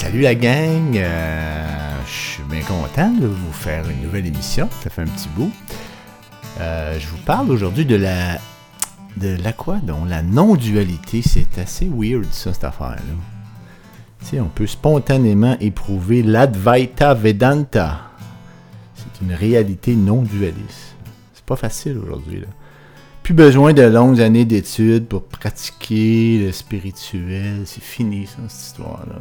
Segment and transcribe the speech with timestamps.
[0.00, 0.96] Salut la gang!
[0.96, 4.66] Euh, je suis bien content de vous faire une nouvelle émission.
[4.82, 5.52] Ça fait un petit bout.
[6.58, 8.38] Euh, je vous parle aujourd'hui de la.
[9.18, 10.08] De la quoi donc?
[10.08, 11.20] La non-dualité.
[11.20, 12.96] C'est assez weird, ça, cette affaire-là.
[14.20, 18.00] Tu sais, on peut spontanément éprouver l'Advaita Vedanta.
[18.94, 20.96] C'est une réalité non-dualiste.
[21.34, 22.46] C'est pas facile aujourd'hui, là.
[23.22, 27.62] Plus besoin de longues années d'études pour pratiquer le spirituel.
[27.66, 29.16] C'est fini, ça, cette histoire-là.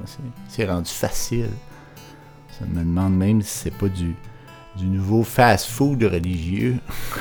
[0.47, 1.49] C'est rendu facile.
[2.57, 4.15] Ça me demande même si c'est pas du,
[4.77, 6.77] du nouveau fast-food religieux.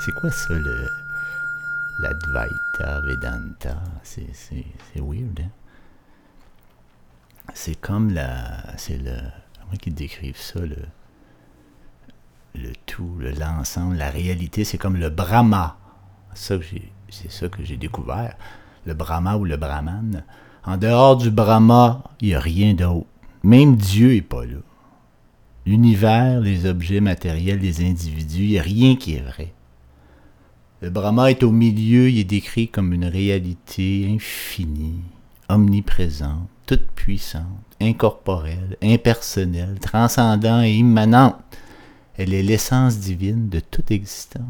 [0.00, 0.88] c'est quoi ça, le.
[1.98, 3.82] L'Advaita Vedanta?
[4.02, 4.26] C'est
[4.96, 5.50] weird, hein?
[7.54, 8.76] C'est comme la.
[8.76, 9.16] C'est le.
[9.60, 10.76] Comment qu'ils décrivent ça, le
[12.56, 15.76] le tout, l'ensemble, la réalité, c'est comme le Brahma.
[16.34, 16.60] c'est
[17.28, 18.36] ça que j'ai découvert.
[18.84, 20.24] Le Brahma ou le Brahman.
[20.64, 23.06] En dehors du Brahma, il n'y a rien d'autre.
[23.42, 24.58] Même Dieu n'est pas là.
[25.66, 29.52] L'univers, les objets matériels, les individus, il n'y a rien qui est vrai.
[30.80, 35.00] Le Brahma est au milieu, il est décrit comme une réalité infinie,
[35.48, 37.44] omniprésente, toute puissante,
[37.80, 41.36] incorporelle, impersonnelle, transcendante et immanente.
[42.18, 44.42] Elle est l'essence divine de toute existence.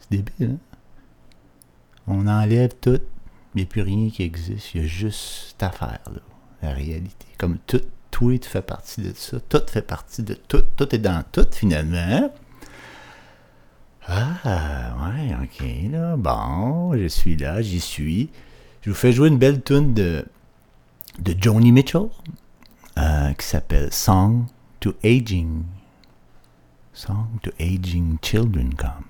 [0.00, 0.76] C'est débile, hein?
[2.06, 3.00] On enlève tout,
[3.54, 4.74] il n'y a plus rien qui existe.
[4.74, 6.20] Il y a juste cette affaire-là,
[6.62, 7.26] la réalité.
[7.38, 7.80] Comme tout,
[8.10, 9.40] tout fait partie de ça.
[9.48, 10.62] Tout fait partie de tout.
[10.76, 12.30] Tout est dans tout, finalement.
[14.06, 16.16] Ah, ouais, ok, là.
[16.16, 18.28] Bon, je suis là, j'y suis.
[18.82, 20.26] Je vous fais jouer une belle tune de,
[21.20, 22.08] de Joni Mitchell
[22.98, 24.44] euh, qui s'appelle Song
[24.80, 25.62] to Aging.
[26.94, 29.08] Song to aging children come.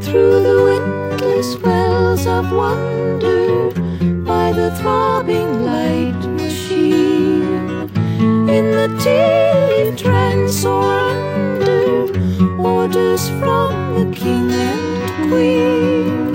[0.00, 3.70] Through the windless wells of wonder
[4.24, 7.90] by the throbbing light machine
[8.48, 12.33] in the deep trance or under
[12.64, 16.34] orders from the king and queen.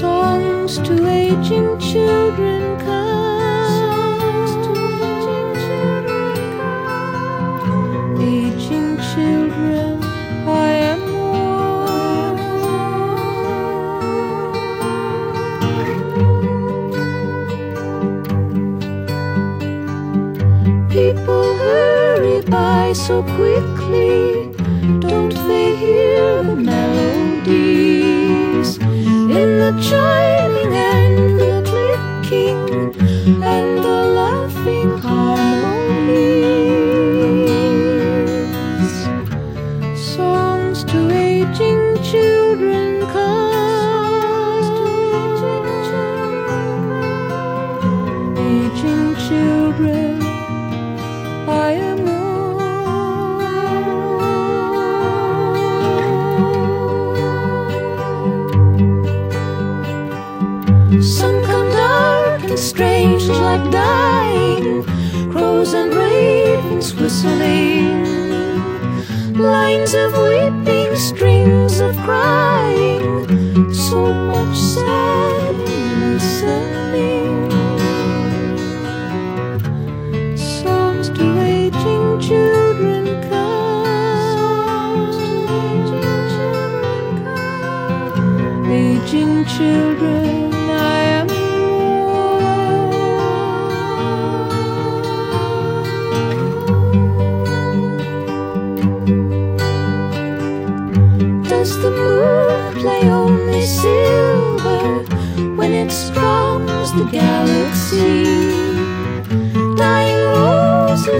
[0.00, 3.27] Songs to aging children Songs
[23.18, 24.27] so quickly,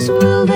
[0.09, 0.48] will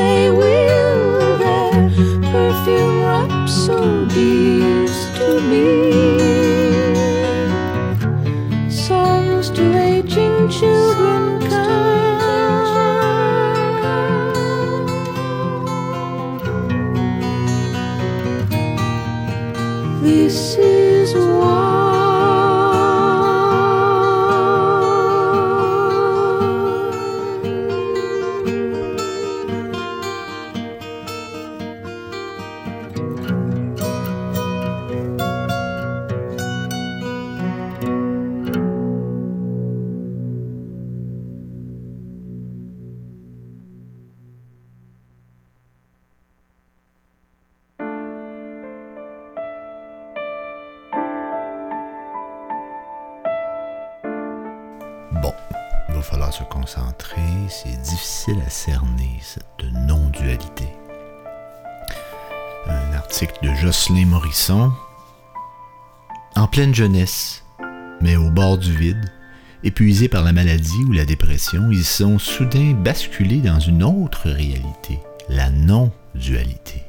[69.72, 74.98] épuisés par la maladie ou la dépression, ils sont soudain basculés dans une autre réalité,
[75.30, 76.82] la non-dualité.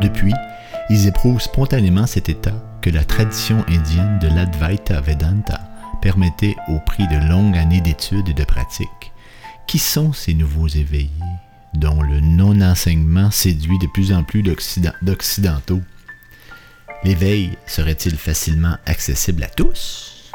[0.00, 0.34] Depuis,
[0.90, 5.60] ils éprouvent spontanément cet état que la tradition indienne de l'Advaita Vedanta
[6.02, 9.12] permettait au prix de longues années d'études et de pratiques.
[9.68, 11.08] Qui sont ces nouveaux éveillés
[11.74, 15.82] dont le non-enseignement séduit de plus en plus d'occidentaux?
[17.04, 20.32] L'éveil serait-il facilement accessible à tous?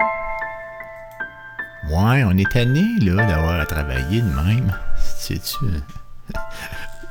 [1.89, 4.71] Ouais, on est tanné, d'avoir à travailler de même.
[4.95, 5.66] C'est-tu...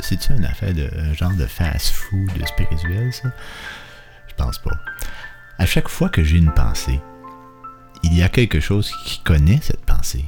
[0.00, 3.30] C'est-tu une affaire de genre de fast-food spirituel, ça?
[4.28, 4.78] Je pense pas.
[5.58, 7.00] À chaque fois que j'ai une pensée,
[8.04, 10.26] il y a quelque chose qui connaît cette pensée.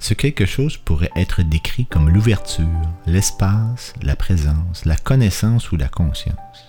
[0.00, 2.66] Ce quelque chose pourrait être décrit comme l'ouverture,
[3.06, 6.67] l'espace, la présence, la connaissance ou la conscience.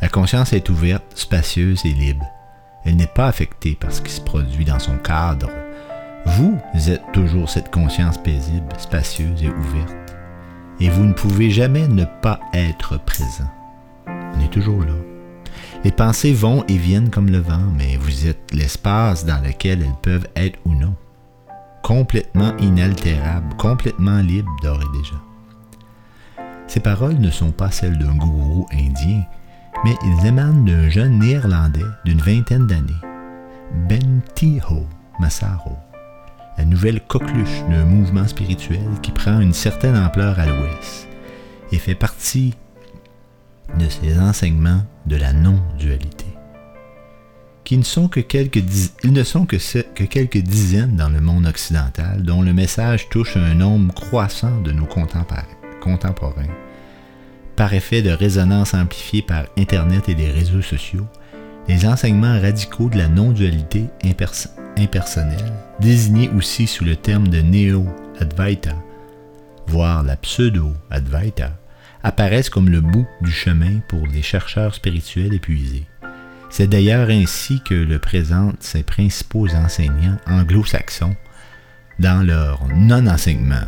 [0.00, 2.26] La conscience est ouverte, spacieuse et libre.
[2.84, 5.50] Elle n'est pas affectée par ce qui se produit dans son cadre.
[6.24, 6.56] Vous
[6.88, 10.16] êtes toujours cette conscience paisible, spacieuse et ouverte.
[10.78, 13.50] Et vous ne pouvez jamais ne pas être présent.
[14.06, 14.94] On est toujours là.
[15.84, 20.00] Les pensées vont et viennent comme le vent, mais vous êtes l'espace dans lequel elles
[20.02, 20.94] peuvent être ou non.
[21.82, 25.16] Complètement inaltérables, complètement libres d'ores et déjà.
[26.68, 29.22] Ces paroles ne sont pas celles d'un gourou indien,
[29.84, 33.00] mais ils émanent d'un jeune néerlandais d'une vingtaine d'années,
[33.88, 34.86] Bentiho
[35.20, 35.76] Massaro,
[36.56, 41.08] la nouvelle coqueluche d'un mouvement spirituel qui prend une certaine ampleur à l'ouest
[41.70, 42.54] et fait partie
[43.78, 46.26] de ces enseignements de la non-dualité,
[47.64, 52.52] qui ne sont ils ne sont que quelques dizaines dans le monde occidental, dont le
[52.52, 55.44] message touche un nombre croissant de nos contemporains
[57.58, 61.08] par effet de résonance amplifiée par Internet et les réseaux sociaux,
[61.66, 68.76] les enseignements radicaux de la non-dualité impersonnelle, désignés aussi sous le terme de néo-advaita,
[69.66, 71.58] voire la pseudo-advaita,
[72.04, 75.86] apparaissent comme le bout du chemin pour les chercheurs spirituels épuisés.
[76.50, 81.16] C'est d'ailleurs ainsi que le présentent ses principaux enseignants anglo-saxons
[81.98, 83.66] dans leur non-enseignement.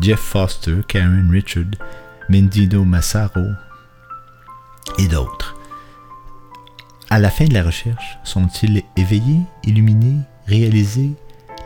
[0.00, 1.72] Jeff Foster, Karen Richard,
[2.28, 3.46] Mendino Massaro
[4.98, 5.56] et d'autres.
[7.10, 11.12] À la fin de la recherche, sont-ils éveillés, illuminés, réalisés?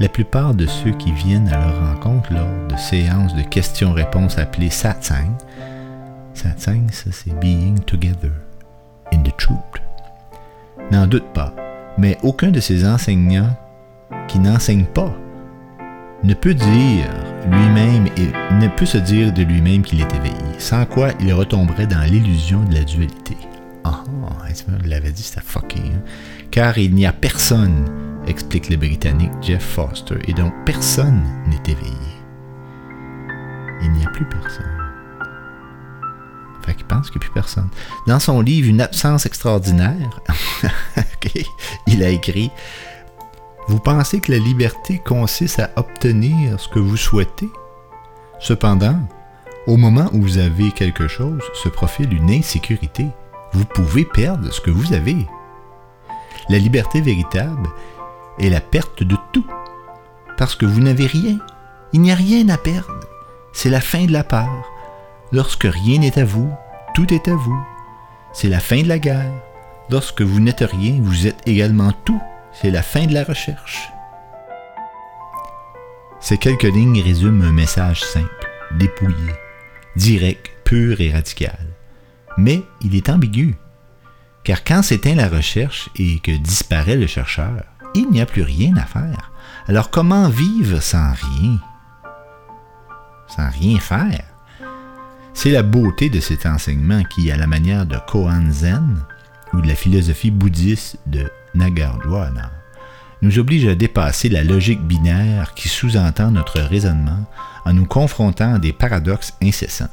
[0.01, 4.71] La plupart de ceux qui viennent à leur rencontre lors de séances de questions-réponses appelées
[4.71, 5.39] satsang,
[6.35, 8.33] satsang, ça c'est being together
[9.13, 9.57] in the truth,
[10.91, 11.55] n'en doute pas,
[11.97, 13.57] mais aucun de ces enseignants
[14.29, 15.15] qui n'enseignent pas
[16.23, 17.11] ne peut dire
[17.51, 18.09] lui-même
[18.61, 22.63] ne peut se dire de lui-même qu'il est éveillé, sans quoi il retomberait dans l'illusion
[22.65, 23.37] de la dualité.
[23.85, 24.29] Ah, oh,
[24.83, 25.79] il l'avait dit, c'était fucké.
[25.79, 26.03] Hein?
[26.51, 27.85] Car il n'y a personne,
[28.27, 31.93] explique le Britannique Jeff Foster, et donc personne n'est éveillé.
[33.83, 34.65] Il n'y a plus personne.
[36.65, 37.69] Fait qu'il pense qu'il n'y a plus personne.
[38.09, 40.21] Dans son livre Une absence extraordinaire,
[41.87, 42.51] il a écrit
[43.69, 47.49] vous pensez que la liberté consiste à obtenir ce que vous souhaitez?
[48.39, 48.97] Cependant,
[49.67, 53.09] au moment où vous avez quelque chose, se profile une insécurité.
[53.53, 55.27] Vous pouvez perdre ce que vous avez.
[56.49, 57.69] La liberté véritable
[58.39, 59.47] est la perte de tout,
[60.37, 61.39] parce que vous n'avez rien.
[61.93, 63.01] Il n'y a rien à perdre.
[63.53, 64.63] C'est la fin de la part.
[65.33, 66.53] Lorsque rien n'est à vous,
[66.95, 67.67] tout est à vous.
[68.33, 69.33] C'est la fin de la guerre.
[69.91, 72.21] Lorsque vous n'êtes rien, vous êtes également tout
[72.61, 73.91] c'est la fin de la recherche.
[76.21, 78.49] Ces quelques lignes résument un message simple,
[78.79, 79.33] dépouillé,
[79.97, 81.67] direct, pur et radical.
[82.39, 83.57] Mais il est ambigu,
[84.45, 87.63] car quand s'éteint la recherche et que disparaît le chercheur,
[87.95, 89.33] il n'y a plus rien à faire.
[89.69, 91.59] Alors comment vivre sans rien?
[93.29, 94.25] Sans rien faire?
[95.35, 99.05] C'est la beauté de cet enseignement qui, à la manière de Koan Zen
[99.53, 102.51] ou de la philosophie bouddhiste de Nagarjuna
[103.23, 107.25] nous oblige à dépasser la logique binaire qui sous-entend notre raisonnement
[107.65, 109.89] en nous confrontant à des paradoxes incessants.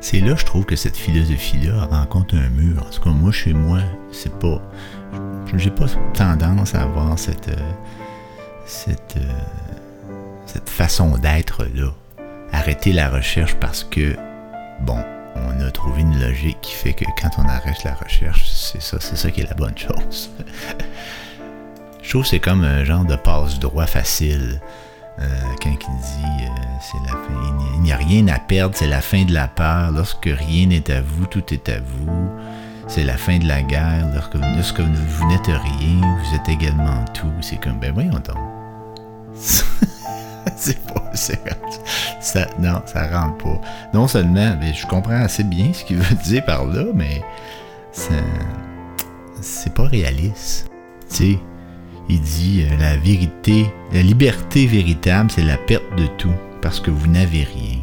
[0.00, 2.84] C'est là, je trouve, que cette philosophie-là rencontre un mur.
[2.86, 3.78] En tout cas, moi, chez moi,
[4.12, 4.60] c'est pas.
[5.56, 7.48] J'ai pas tendance à avoir cette.
[7.48, 7.72] Euh.
[8.88, 9.20] Euh,
[10.46, 11.90] cette façon d'être-là.
[12.52, 14.14] Arrêter la recherche parce que.
[14.82, 15.02] Bon,
[15.36, 18.98] on a trouvé une logique qui fait que quand on arrête la recherche, c'est ça,
[19.00, 20.30] c'est ça qui est la bonne chose.
[22.02, 24.60] Je trouve c'est comme un genre de passe-droit facile.
[25.20, 25.26] Euh,
[25.62, 26.48] quand il dit euh,
[26.80, 29.90] c'est la fin, il n'y a rien à perdre, c'est la fin de la peur.
[29.92, 32.30] Lorsque rien n'est à vous, tout est à vous.
[32.88, 34.10] C'est la fin de la guerre.
[34.12, 37.32] Lorsque, lorsque vous n'êtes rien, vous êtes également tout.
[37.40, 38.36] C'est comme, ben voyons donc.
[40.56, 41.10] c'est pas.
[42.20, 43.60] ça, non, ça rentre pas.
[43.92, 47.22] Non seulement, mais je comprends assez bien ce qu'il veut dire par là, mais
[49.40, 50.70] c'est pas réaliste.
[51.10, 51.38] Tu sais,
[52.08, 56.90] il dit euh, la vérité, la liberté véritable, c'est la perte de tout parce que
[56.90, 57.78] vous n'avez rien.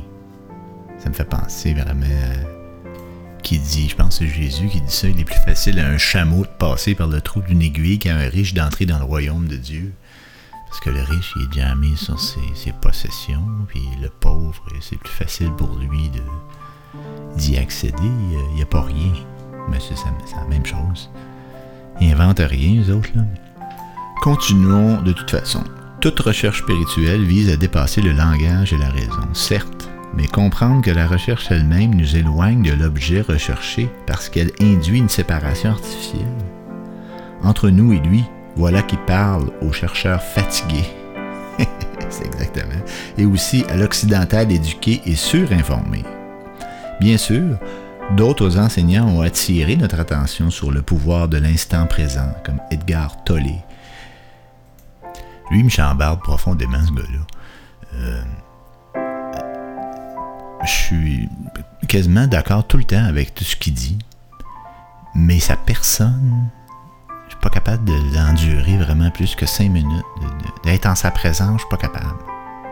[0.99, 4.91] Ça me fait penser vraiment à- qui dit, je pense que c'est Jésus qui dit
[4.93, 7.97] ça, il est plus facile à un chameau de passer par le trou d'une aiguille
[7.97, 9.93] qu'à un riche d'entrer dans le royaume de Dieu.
[10.71, 14.63] Parce que le riche, il est déjà mis sur ses, ses possessions, puis le pauvre,
[14.79, 16.09] c'est plus facile pour lui
[17.35, 17.97] d'y accéder.
[18.01, 19.11] Il n'y a pas rien.
[19.69, 21.11] Mais c'est c'est la même chose.
[21.99, 23.23] Ils inventent rien, les autres, là.
[24.21, 25.61] Continuons de toute façon.
[25.99, 30.91] Toute recherche spirituelle vise à dépasser le langage et la raison, certes, mais comprendre que
[30.91, 36.37] la recherche elle-même nous éloigne de l'objet recherché parce qu'elle induit une séparation artificielle.
[37.43, 38.23] Entre nous et lui,
[38.61, 40.85] voilà qui parle aux chercheurs fatigués.
[42.11, 42.79] C'est exactement.
[43.17, 46.03] Et aussi à l'occidental éduqué et surinformé.
[46.99, 47.57] Bien sûr,
[48.15, 53.63] d'autres enseignants ont attiré notre attention sur le pouvoir de l'instant présent, comme Edgar Tolle.
[55.49, 57.25] Lui, me chambarde profondément, ce gars-là.
[57.95, 58.21] Euh,
[60.63, 61.29] je suis
[61.87, 63.97] quasiment d'accord tout le temps avec tout ce qu'il dit,
[65.15, 66.51] mais sa personne,
[67.41, 70.05] pas capable de l'endurer vraiment plus que cinq minutes.
[70.63, 72.19] D'être en sa présence, je suis pas capable.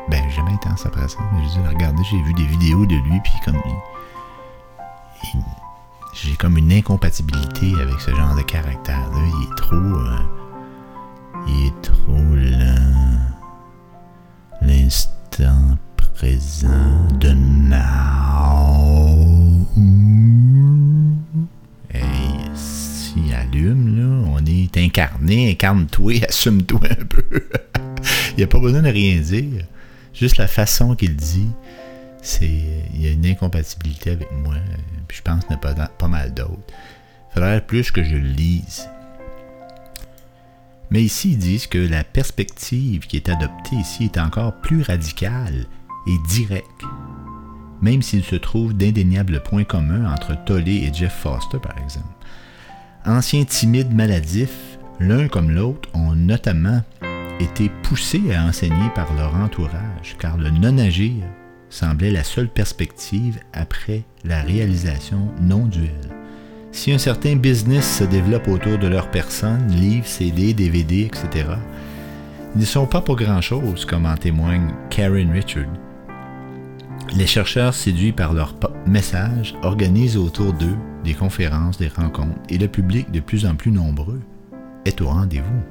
[0.10, 1.18] Ben, j'ai jamais été en sa présence,
[1.54, 3.62] je regardez, j'ai vu des vidéos de lui, puis comme
[6.14, 9.18] j'ai comme une incompatibilité avec ce genre de caractère-là.
[9.18, 9.76] Il est trop.
[9.76, 10.18] euh,
[11.48, 13.20] il est trop lent.
[14.62, 15.78] L'instant
[16.16, 18.39] présent de now.
[24.78, 27.24] Incarné, incarne-toi, assume-toi un peu.
[28.32, 29.66] il n'y a pas besoin de rien dire.
[30.14, 31.50] Juste la façon qu'il dit,
[32.22, 32.46] c'est
[32.94, 34.56] il y a une incompatibilité avec moi.
[35.08, 36.60] Puis je pense qu'il y en a pas, pas mal d'autres.
[37.30, 38.90] Il faudrait plus que je le lise.
[40.92, 45.66] Mais ici, ils disent que la perspective qui est adoptée ici est encore plus radicale
[46.08, 46.84] et directe.
[47.82, 52.08] Même s'il se trouve d'indéniables points communs entre Tolle et Jeff Foster, par exemple.
[53.06, 56.82] Anciens timides maladifs, l'un comme l'autre ont notamment
[57.40, 61.24] été poussés à enseigner par leur entourage, car le non-agir
[61.70, 65.94] semblait la seule perspective après la réalisation non duelle.
[66.72, 71.46] Si un certain business se développe autour de leur personne, livres, CD, DVD, etc.,
[72.56, 75.72] ils ne sont pas pour grand-chose, comme en témoigne Karen Richard.
[77.16, 82.68] Les chercheurs séduits par leur message organisent autour d'eux des conférences, des rencontres, et le
[82.68, 84.22] public de plus en plus nombreux
[84.86, 85.62] est au rendez-vous.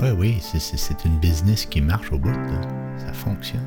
[0.00, 2.60] Oui, oui, c'est- une business qui marche au bout, là.
[2.98, 3.66] ça fonctionne.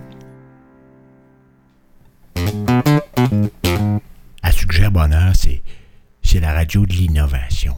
[4.42, 7.75] À Suggère Bonheur, c'est la radio de l'innovation.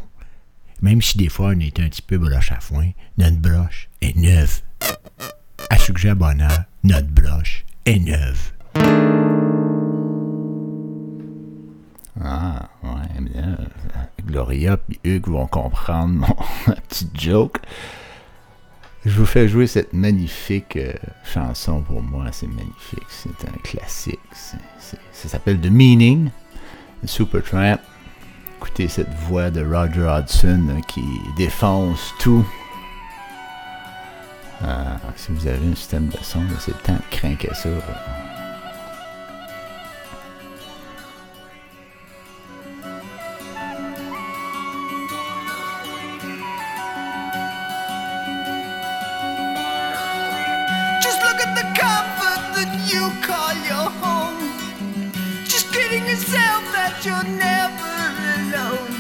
[0.82, 4.16] Même si des fois on est un petit peu broche à foin, notre broche est
[4.16, 4.62] neuve.
[5.70, 8.52] À Suggère Bonheur, notre broche est neuve.
[12.24, 13.58] Ah, ouais, bien.
[14.26, 16.36] Gloria et Hugues vont comprendre mon
[16.68, 17.58] ma petite joke.
[19.06, 20.94] Je vous fais jouer cette magnifique euh,
[21.24, 22.26] chanson pour moi.
[22.32, 23.06] C'est magnifique.
[23.10, 24.20] C'est un classique.
[24.34, 26.30] Ça s'appelle The Meaning,
[27.04, 27.80] Supertramp.
[28.58, 31.04] Écoutez cette voix de Roger Hodgson euh, qui
[31.38, 32.46] défonce tout.
[34.64, 37.70] Ah, si vous avez un système de son, c'est le temps de craquer ça.
[52.88, 54.52] You call your home.
[55.46, 57.96] Just kidding yourself that you're never
[58.38, 58.92] alone.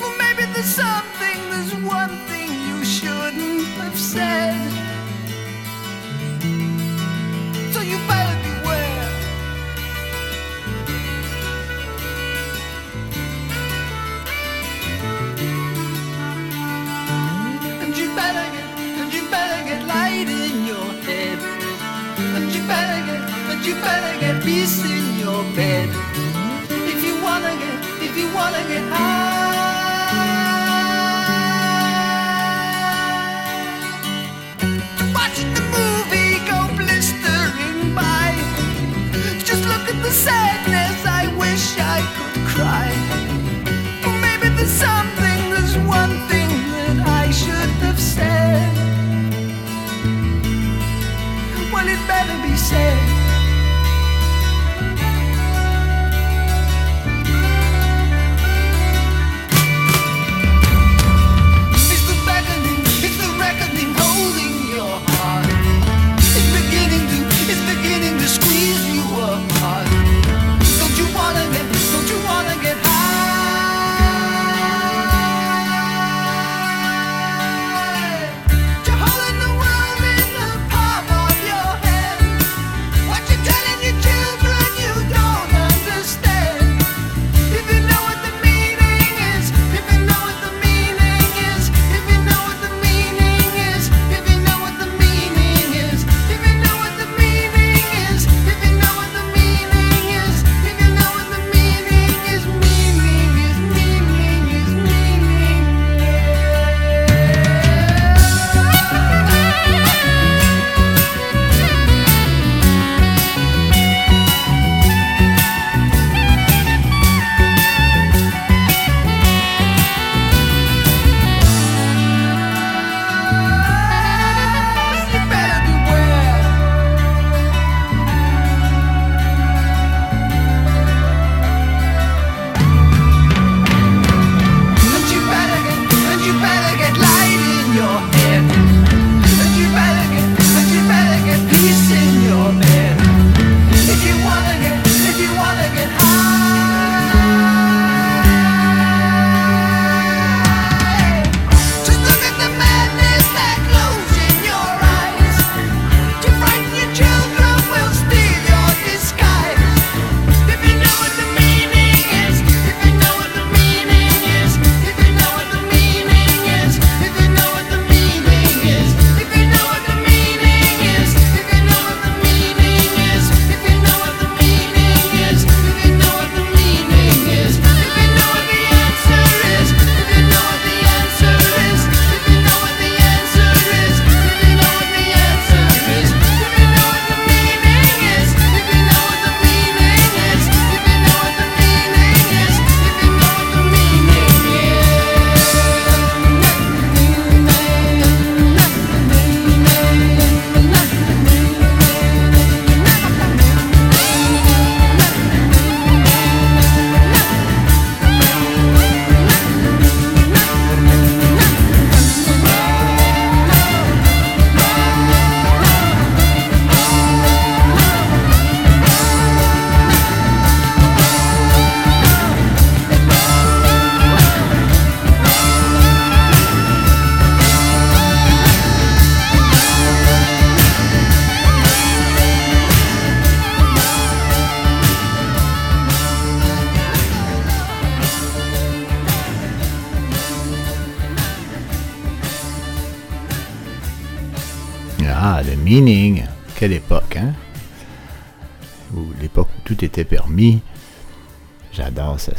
[0.00, 4.31] Well, maybe there's something, there's one thing you shouldn't have said.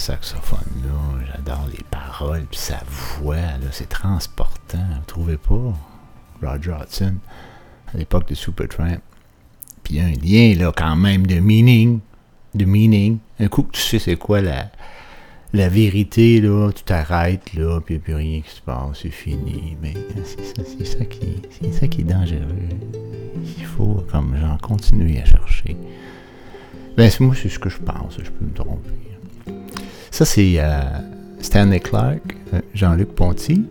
[0.04, 1.26] saxophone, là.
[1.32, 2.82] J'adore les paroles, puis sa
[3.22, 3.68] voix, là.
[3.72, 5.74] C'est transportant, vous trouvez pas?
[6.42, 7.16] Roger Hudson,
[7.94, 9.00] à l'époque de Supertramp.
[9.84, 12.00] Puis il y a un lien, là, quand même, de meaning.
[12.54, 13.20] De meaning.
[13.40, 14.72] Un coup que tu sais c'est quoi la,
[15.54, 19.78] la vérité, là, tu t'arrêtes, là, puis a plus rien qui se passe, c'est fini.
[19.82, 19.94] Mais
[20.26, 22.42] c'est ça, c'est ça, qui, c'est ça qui est dangereux.
[23.58, 25.78] Il faut, comme j'en continuer à chercher.
[26.98, 28.90] Ben, moi, c'est ce que je pense, je peux me tromper.
[30.14, 30.80] Ça, c'est euh,
[31.40, 32.22] Stanley Clark,
[32.54, 33.66] euh, Jean-Luc Ponty,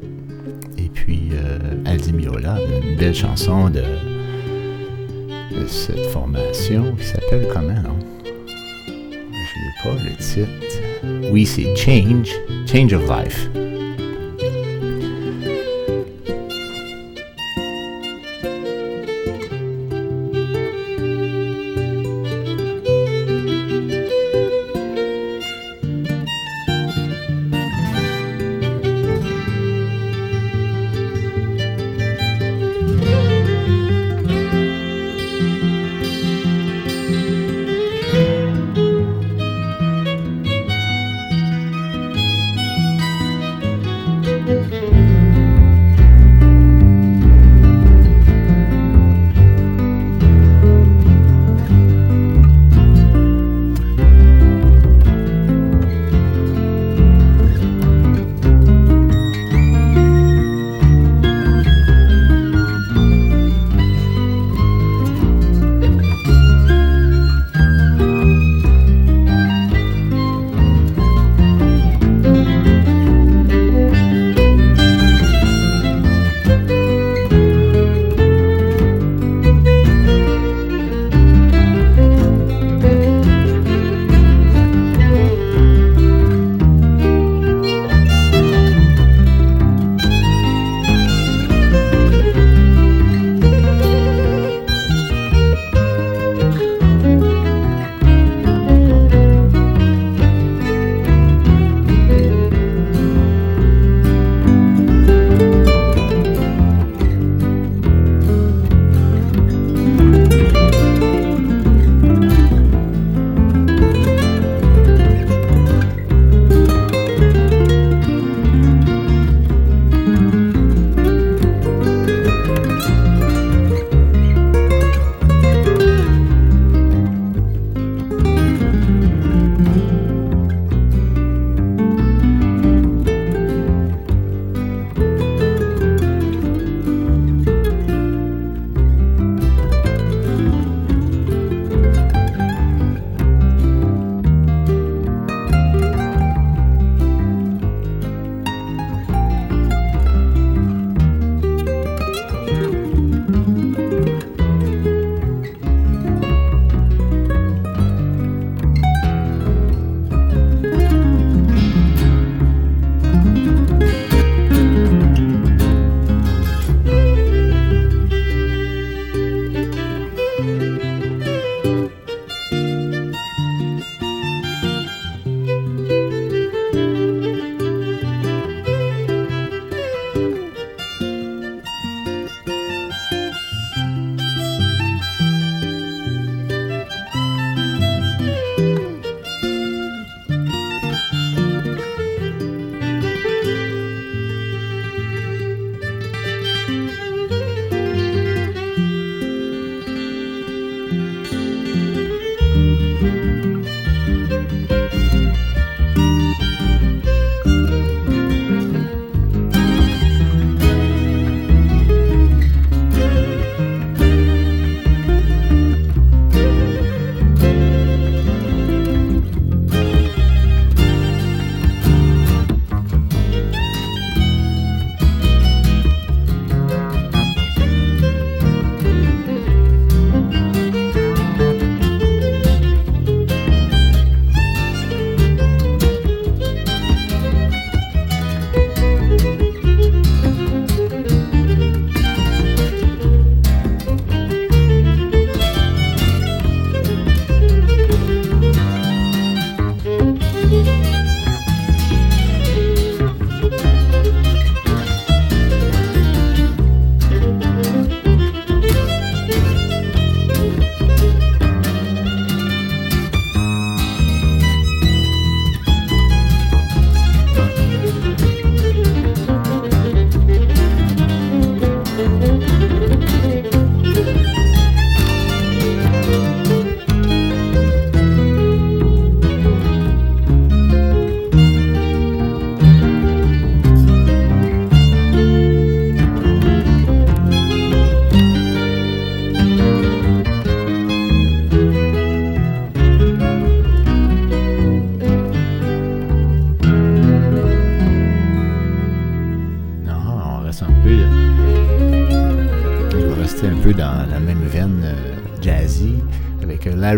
[0.76, 3.84] et puis euh, Aldi Miola, une belle chanson de,
[5.68, 7.96] cette formation qui s'appelle comment, non?
[8.16, 11.30] Je n'ai pas le titre.
[11.30, 12.32] Oui, c'est Change,
[12.66, 13.48] Change of Life.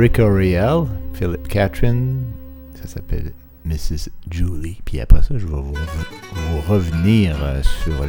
[0.04, 2.26] Larry Coryell, Philip Catherine,
[2.74, 3.32] ça s'appelle
[3.64, 4.10] Mrs.
[4.30, 4.76] Julie.
[4.84, 8.04] Puis après ça, je vais vous, vous revenir euh, sur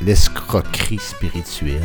[0.00, 1.84] l'escroquerie spirituelle.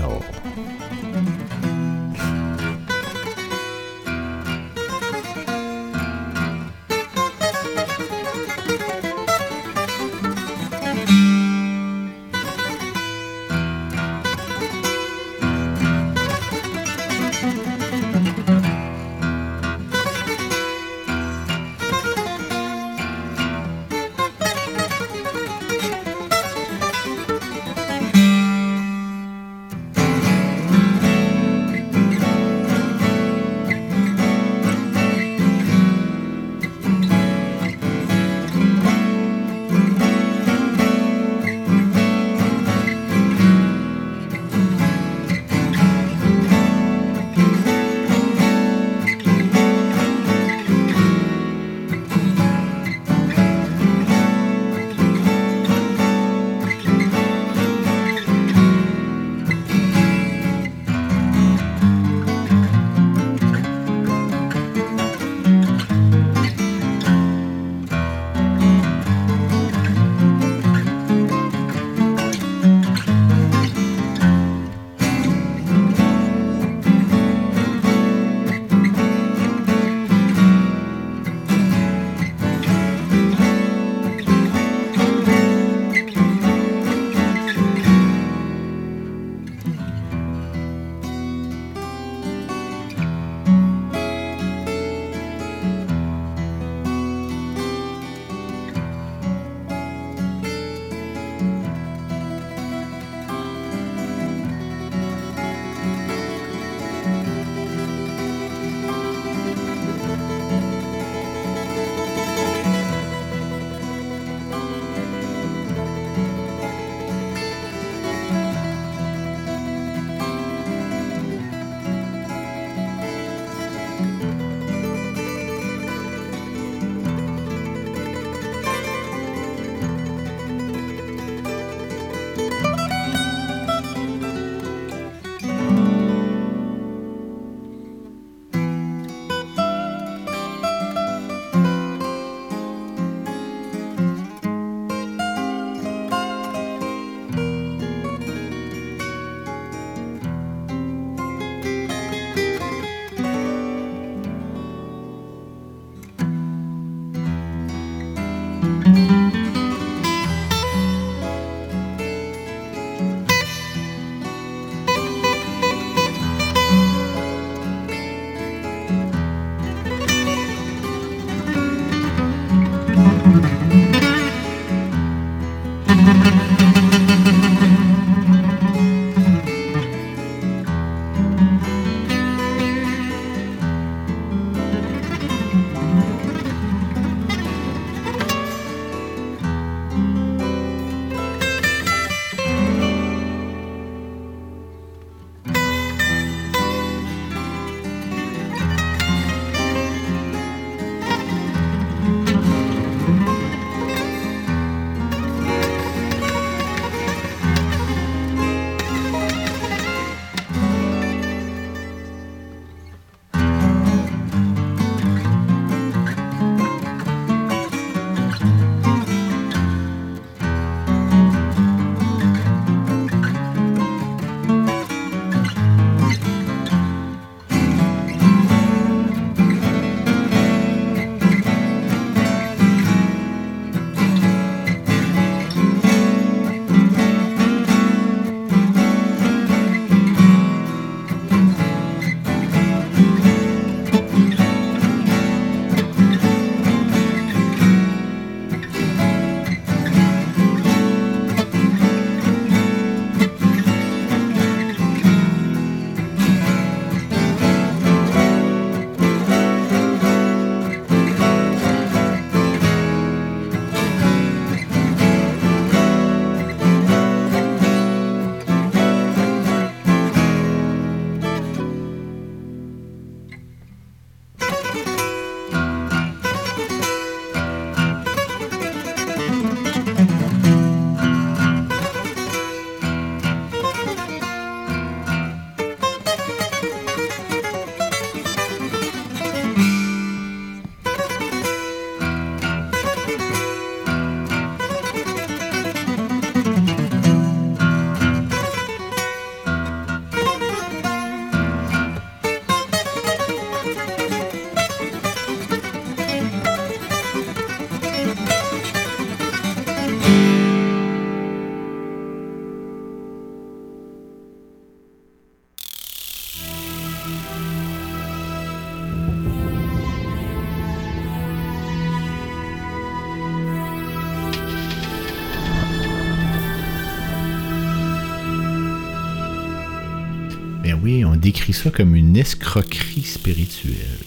[331.32, 334.04] Décrit ça comme une escroquerie spirituelle.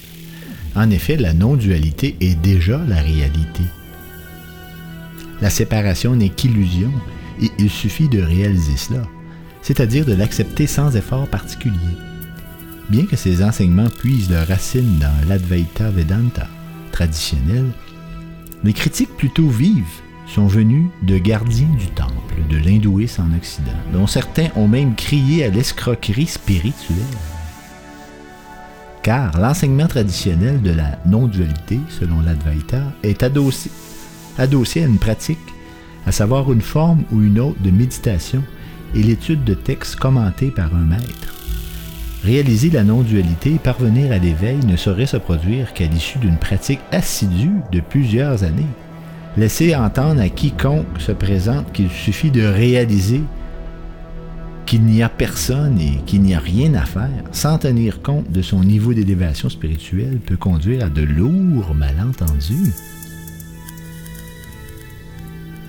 [0.75, 3.63] En effet, la non-dualité est déjà la réalité.
[5.41, 6.93] La séparation n'est qu'illusion
[7.41, 9.05] et il suffit de réaliser cela,
[9.63, 11.97] c'est-à-dire de l'accepter sans effort particulier.
[12.91, 16.47] Bien que ces enseignements puisent leurs racines dans l'Advaita Vedanta
[16.93, 17.65] traditionnel,
[18.65, 20.03] les critiques plutôt vives
[20.35, 25.45] sont venus de gardiens du temple de l'hindouisme en Occident, dont certains ont même crié
[25.45, 26.97] à l'escroquerie spirituelle.
[29.05, 33.71] Car l'enseignement traditionnel de la non-dualité, selon l'Advaita, est adossé,
[34.37, 35.39] adossé à une pratique,
[36.05, 38.43] à savoir une forme ou une autre de méditation
[38.97, 41.35] et l'étude de textes commentés par un maître.
[42.25, 46.81] Réaliser la non-dualité et parvenir à l'éveil ne saurait se produire qu'à l'issue d'une pratique
[46.91, 48.67] assidue de plusieurs années.
[49.37, 53.21] Laissez entendre à quiconque se présente qu'il suffit de réaliser
[54.65, 58.43] qu'il n'y a personne et qu'il n'y a rien à faire, sans tenir compte de
[58.43, 62.73] son niveau d'élévation spirituelle, peut conduire à de lourds malentendus.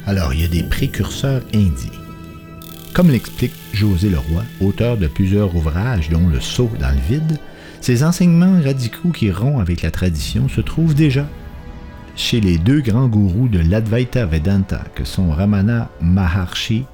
[0.06, 2.00] Alors, il y a des précurseurs indiens.
[2.94, 7.40] Comme l'explique José Leroy, auteur de plusieurs ouvrages dont Le saut dans le vide,
[7.82, 11.28] ces enseignements radicaux qui rompent avec la tradition se trouvent déjà
[12.16, 16.86] chez les deux grands gourous de l'Advaita Vedanta que sont Ramana Maharshi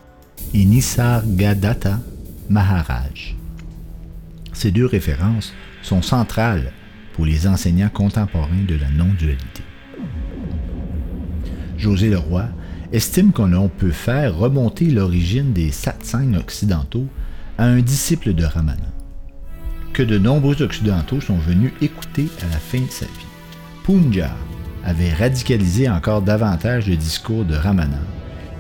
[0.54, 2.00] et Nisargadatta
[2.50, 3.36] Maharaj.
[4.54, 5.54] Ces deux références
[5.84, 6.72] sont centrales
[7.14, 9.64] pour les enseignants contemporains de la non-dualité.
[11.78, 12.46] José Leroy
[12.92, 17.08] estime qu'on peut faire remonter l'origine des satsangs occidentaux
[17.58, 18.92] à un disciple de Ramana,
[19.94, 23.12] que de nombreux occidentaux sont venus écouter à la fin de sa vie.
[23.84, 24.51] Punjab
[24.86, 28.00] avait radicalisé encore davantage le discours de Ramana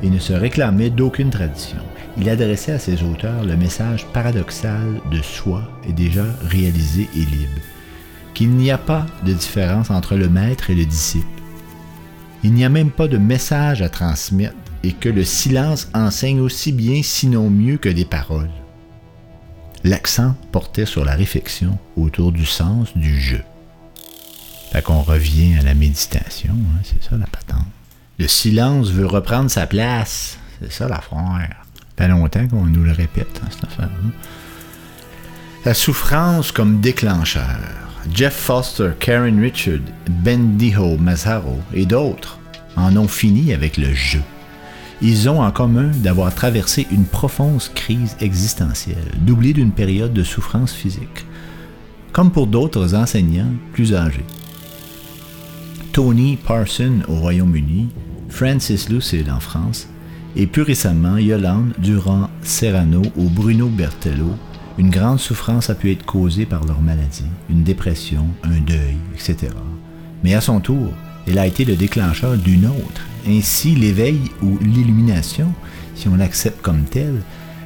[0.04, 1.78] et ne se réclamait d'aucune tradition.
[2.18, 7.62] Il adressait à ses auteurs le message paradoxal de soi est déjà réalisé et libre,
[8.34, 11.26] qu'il n'y a pas de différence entre le maître et le disciple.
[12.44, 16.72] Il n'y a même pas de message à transmettre et que le silence enseigne aussi
[16.72, 18.50] bien, sinon mieux que les paroles.
[19.84, 23.42] L'accent portait sur la réflexion autour du sens du jeu.
[24.72, 27.66] Fait qu'on revient à la méditation, hein, c'est ça la patente.
[28.20, 30.38] Le silence veut reprendre sa place.
[30.62, 31.66] C'est ça l'affaire.
[31.98, 34.12] Fait longtemps qu'on nous le répète, hein, cette affaire-là.
[35.66, 37.60] La souffrance comme déclencheur.
[38.14, 42.40] Jeff Foster, Karen Richard, Bendijo Mazzaro et d'autres
[42.76, 44.22] en ont fini avec le jeu.
[45.02, 50.74] Ils ont en commun d'avoir traversé une profonde crise existentielle, doublée d'une période de souffrance
[50.74, 51.26] physique,
[52.12, 54.26] comme pour d'autres enseignants plus âgés.
[55.94, 57.90] Tony Parson au Royaume-Uni,
[58.30, 59.90] Francis Lucid en France,
[60.38, 64.30] et plus récemment Yolande Durand Serrano ou Bruno Bertello,
[64.78, 69.54] une grande souffrance a pu être causée par leur maladie, une dépression, un deuil, etc.
[70.24, 70.94] Mais à son tour,
[71.28, 73.02] elle a été le déclencheur d'une autre.
[73.28, 75.52] Ainsi, l'éveil ou l'illumination,
[75.96, 77.22] si on l'accepte comme tel,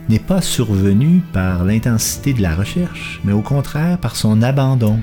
[0.09, 4.99] n'est pas survenu par l'intensité de la recherche, mais au contraire par son abandon,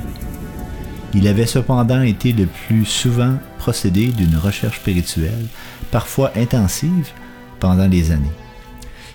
[1.14, 5.46] il avait cependant été le plus souvent procédé d'une recherche spirituelle,
[5.90, 7.10] parfois intensive,
[7.60, 8.32] pendant des années.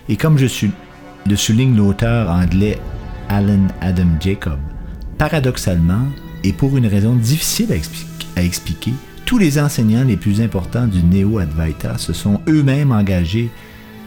[0.08, 2.78] Et comme le souligne l'auteur anglais
[3.28, 4.58] Alan Adam Jacob,
[5.18, 6.06] paradoxalement,
[6.44, 8.94] et pour une raison difficile à, à expliquer,
[9.26, 13.50] tous les enseignants les plus importants du Néo-Advaita se sont eux-mêmes engagés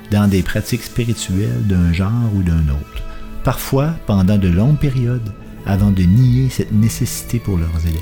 [0.09, 3.03] dans des pratiques spirituelles d'un genre ou d'un autre,
[3.43, 5.31] parfois pendant de longues périodes,
[5.65, 8.01] avant de nier cette nécessité pour leurs élèves.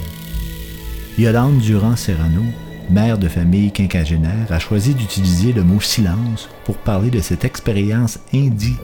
[1.17, 2.43] Yolande Durand-Serrano,
[2.89, 8.19] mère de famille quinquagénaire, a choisi d'utiliser le mot silence pour parler de cette expérience
[8.33, 8.75] indi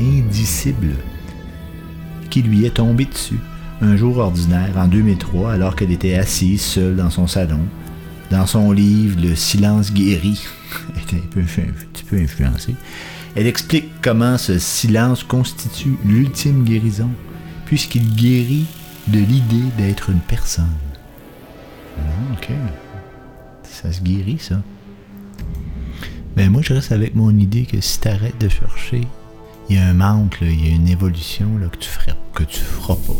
[0.00, 0.94] indicible
[2.30, 3.40] qui lui est tombée dessus
[3.80, 7.60] un jour ordinaire en 2003 alors qu'elle était assise seule dans son salon.
[8.30, 10.42] Dans son livre Le silence guéri,
[10.94, 11.42] elle était un, peu,
[13.36, 17.10] elle explique comment ce silence constitue l'ultime guérison
[17.66, 18.66] puisqu'il guérit
[19.08, 20.64] de l'idée d'être une personne.
[21.98, 22.48] Ah, ok.
[23.64, 24.62] Ça se guérit, ça.
[26.36, 29.02] Mais moi, je reste avec mon idée que si tu arrêtes de chercher,
[29.68, 32.60] il y a un manque, il y a une évolution que tu feras, que tu
[32.60, 33.16] feras pas.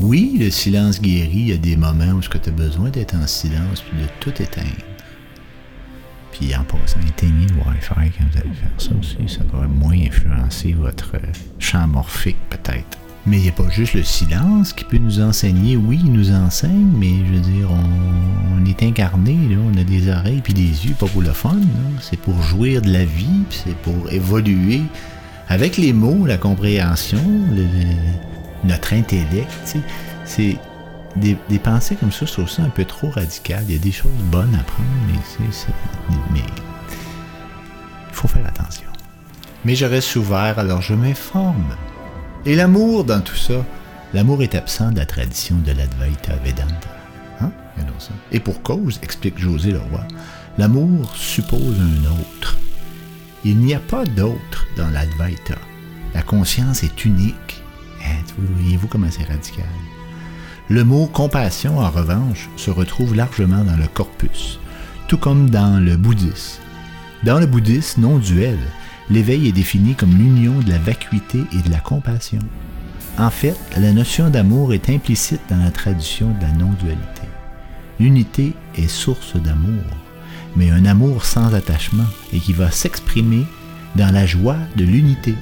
[0.00, 3.26] Oui, le silence guérit, il y a des moments où tu as besoin d'être en
[3.26, 4.84] silence puis de tout éteindre.
[6.30, 9.16] Puis en passant, éteignez le Wi-Fi quand vous allez faire ça aussi.
[9.26, 11.16] Ça va moins influencer votre
[11.58, 12.98] champ morphique, peut-être.
[13.28, 15.76] Mais il n'y a pas juste le silence qui peut nous enseigner.
[15.76, 20.40] Oui, il nous enseigne, mais je veux dire, on, est incarné, on a des oreilles
[20.42, 21.58] puis des yeux, pas pour le fun.
[22.00, 24.80] C'est pour jouir de la vie, c'est pour évoluer
[25.48, 27.20] avec les mots, la compréhension,
[28.64, 29.50] notre intellect.
[30.24, 30.56] C'est
[31.16, 33.62] des, pensées comme ça, je trouve ça un peu trop radical.
[33.68, 34.88] Il y a des choses bonnes à prendre,
[36.32, 36.40] mais
[38.08, 38.88] il faut faire attention.
[39.66, 41.74] Mais je reste ouvert, alors je m'informe.
[42.46, 43.64] Et l'amour dans tout ça,
[44.14, 46.88] l'amour est absent de la tradition de l'Advaita Vedanta.
[47.40, 47.50] Hein?
[48.32, 50.06] Et pour cause, explique José Leroy,
[50.56, 52.56] l'amour suppose un autre.
[53.44, 55.56] Il n'y a pas d'autre dans l'Advaita.
[56.14, 57.62] La conscience est unique.
[58.04, 59.66] Hein, Voyez-vous comment c'est radical?
[60.68, 64.58] Le mot compassion, en revanche, se retrouve largement dans le corpus,
[65.06, 66.60] tout comme dans le bouddhisme.
[67.24, 68.58] Dans le bouddhisme non duel,
[69.10, 72.40] l'éveil est défini comme l'union de la vacuité et de la compassion.
[73.18, 77.22] En fait, la notion d'amour est implicite dans la tradition de la non-dualité.
[77.98, 79.82] L'unité est source d'amour,
[80.54, 83.44] mais un amour sans attachement et qui va s'exprimer
[83.96, 85.34] dans la joie de l'unité.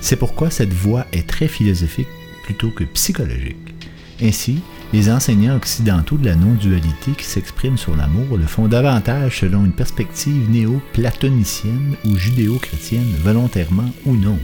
[0.00, 2.08] C'est pourquoi cette voie est très philosophique
[2.44, 3.74] plutôt que psychologique.
[4.22, 4.62] Ainsi,
[4.92, 9.72] les enseignants occidentaux de la non-dualité qui s'expriment sur l'amour le font davantage selon une
[9.72, 14.38] perspective néo-platonicienne ou judéo-chrétienne, volontairement ou non.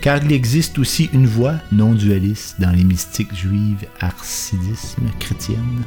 [0.00, 5.84] Car il existe aussi une voie non-dualiste dans les mystiques juives arsidisme chrétienne.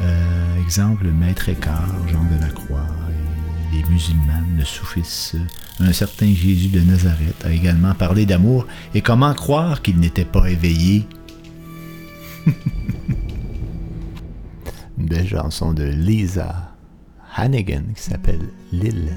[0.00, 2.86] Euh, exemple, Maître Écart, Jean de la Croix,
[3.72, 5.46] les musulmanes, le soufisme.
[5.80, 10.50] Un certain Jésus de Nazareth a également parlé d'amour, et comment croire qu'il n'était pas
[10.50, 11.06] éveillé
[14.98, 16.72] Une belle chanson de Lisa
[17.36, 19.12] Hannigan qui s'appelle L'île.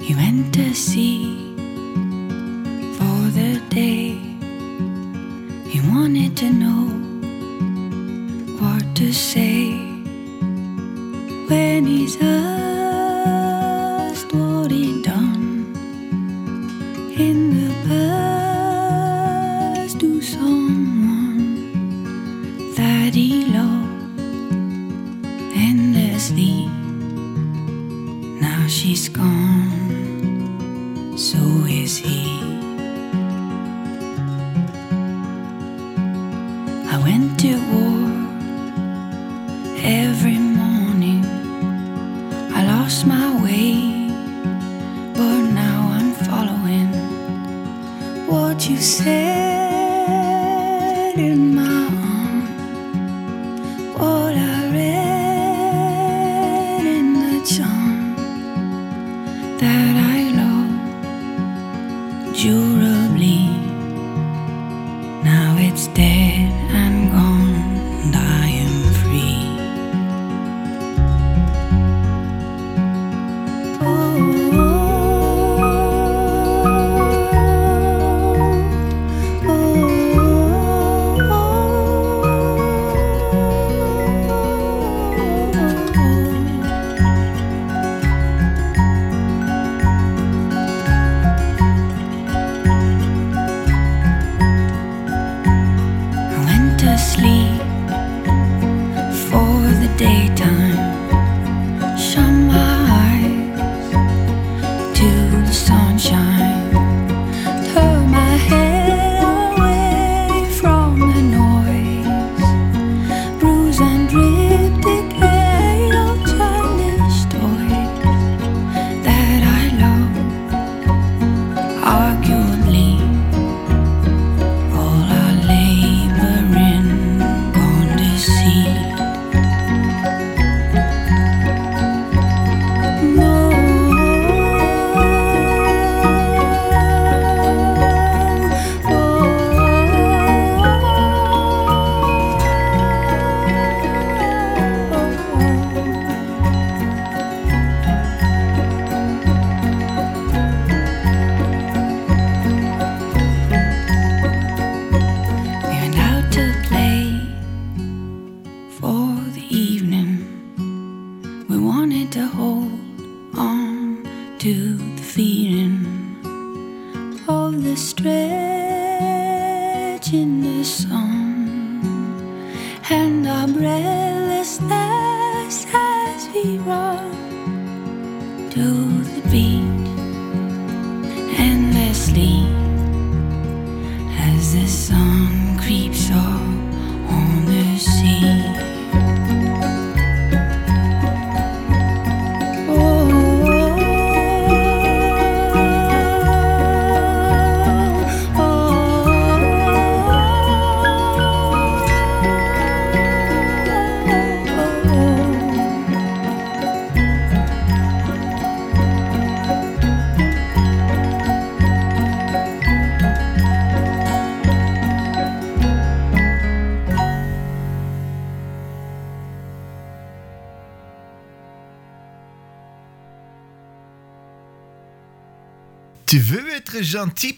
[0.00, 1.36] He went to sea
[2.96, 4.18] for the day.
[5.68, 6.88] He wanted to know
[8.58, 9.70] what to say
[11.48, 12.79] when he's asked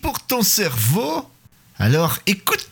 [0.00, 1.28] pour ton cerveau
[1.78, 2.68] Alors écoute,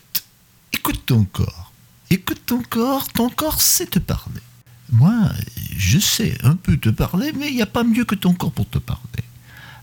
[0.73, 1.71] écoute ton corps.
[2.09, 4.41] Écoute ton corps, ton corps sait te parler.
[4.91, 5.13] Moi,
[5.77, 8.51] je sais un peu te parler, mais il n'y a pas mieux que ton corps
[8.51, 9.23] pour te parler.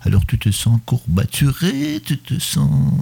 [0.03, 2.93] Alors tu te sens courbaturé, tu te sens...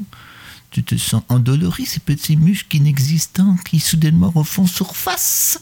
[0.71, 5.61] Tu te sens endolori, ces petits muscles inexistants qui soudainement refont surface.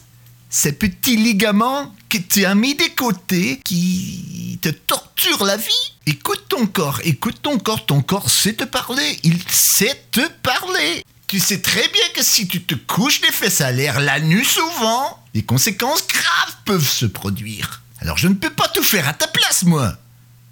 [0.51, 5.94] Ces petits ligaments que tu as mis des côtés qui te torturent la vie.
[6.07, 11.03] Écoute ton corps, écoute ton corps, ton corps sait te parler, il sait te parler.
[11.27, 14.45] Tu sais très bien que si tu te couches les fesses à l'air la nuit
[14.45, 17.83] souvent, des conséquences graves peuvent se produire.
[18.01, 19.97] Alors je ne peux pas tout faire à ta place, moi.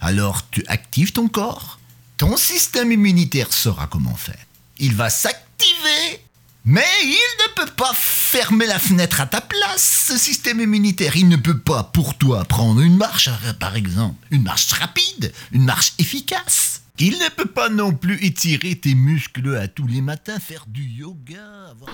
[0.01, 1.79] Alors tu actives ton corps,
[2.17, 4.47] ton système immunitaire saura comment faire.
[4.79, 6.22] Il va s'activer,
[6.65, 7.11] mais il
[7.41, 11.17] ne peut pas fermer la fenêtre à ta place, ce système immunitaire.
[11.17, 15.65] Il ne peut pas pour toi prendre une marche, par exemple, une marche rapide, une
[15.65, 16.83] marche efficace.
[16.99, 20.85] Il ne peut pas non plus étirer tes muscles à tous les matins, faire du
[20.85, 21.43] yoga.
[21.71, 21.91] avoir-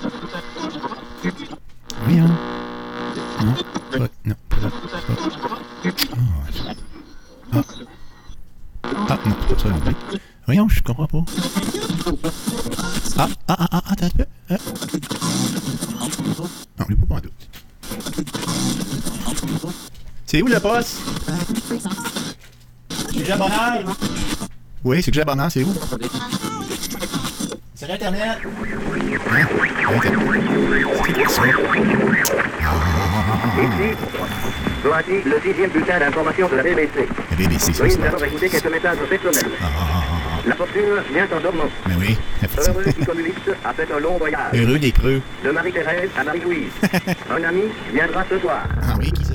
[2.06, 2.36] Oui, hein?
[3.44, 3.54] Non,
[3.90, 4.34] pas- non.
[7.52, 7.62] Ah,
[9.08, 9.18] ah.
[9.24, 10.27] Non, pas ça.
[10.48, 11.24] Voyons, je comprends pas.
[13.18, 14.24] Ah, ah, ah, ah, attends un peu.
[14.48, 14.56] Ah.
[16.78, 17.32] Non, lui pas en doute.
[20.24, 21.00] C'est où le poste?
[23.12, 23.96] C'est Bonheur?
[24.84, 25.74] Oui, c'est que Bonheur, c'est où?
[27.74, 28.38] C'est Internet.
[28.42, 29.46] Hein?
[29.98, 30.28] Internet.
[31.04, 31.42] C'est quoi ça?
[34.82, 37.06] Voici le sixième bulletin d'information de la BBC.
[37.30, 39.52] La BBC, ça, Oui, c'est nous allons écouter quelques messages personnels.
[40.48, 40.80] La fortune
[41.12, 41.68] vient en augmentant.
[41.86, 42.18] Mais oui,
[42.66, 44.54] Heureux qui communiste a fait un long voyage.
[44.54, 45.20] Heureux des creux.
[45.44, 46.72] De Marie-Thérèse à Marie-Louise.
[47.30, 48.66] un ami viendra ce soir.
[48.80, 49.34] Ah oui, qui ça?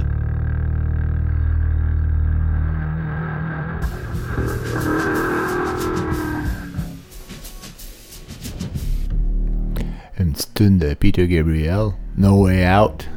[10.19, 13.07] Une petite tune de Peter Gabriel, No Way Out,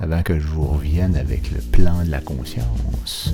[0.00, 3.32] avant que je vous revienne avec le plan de la conscience.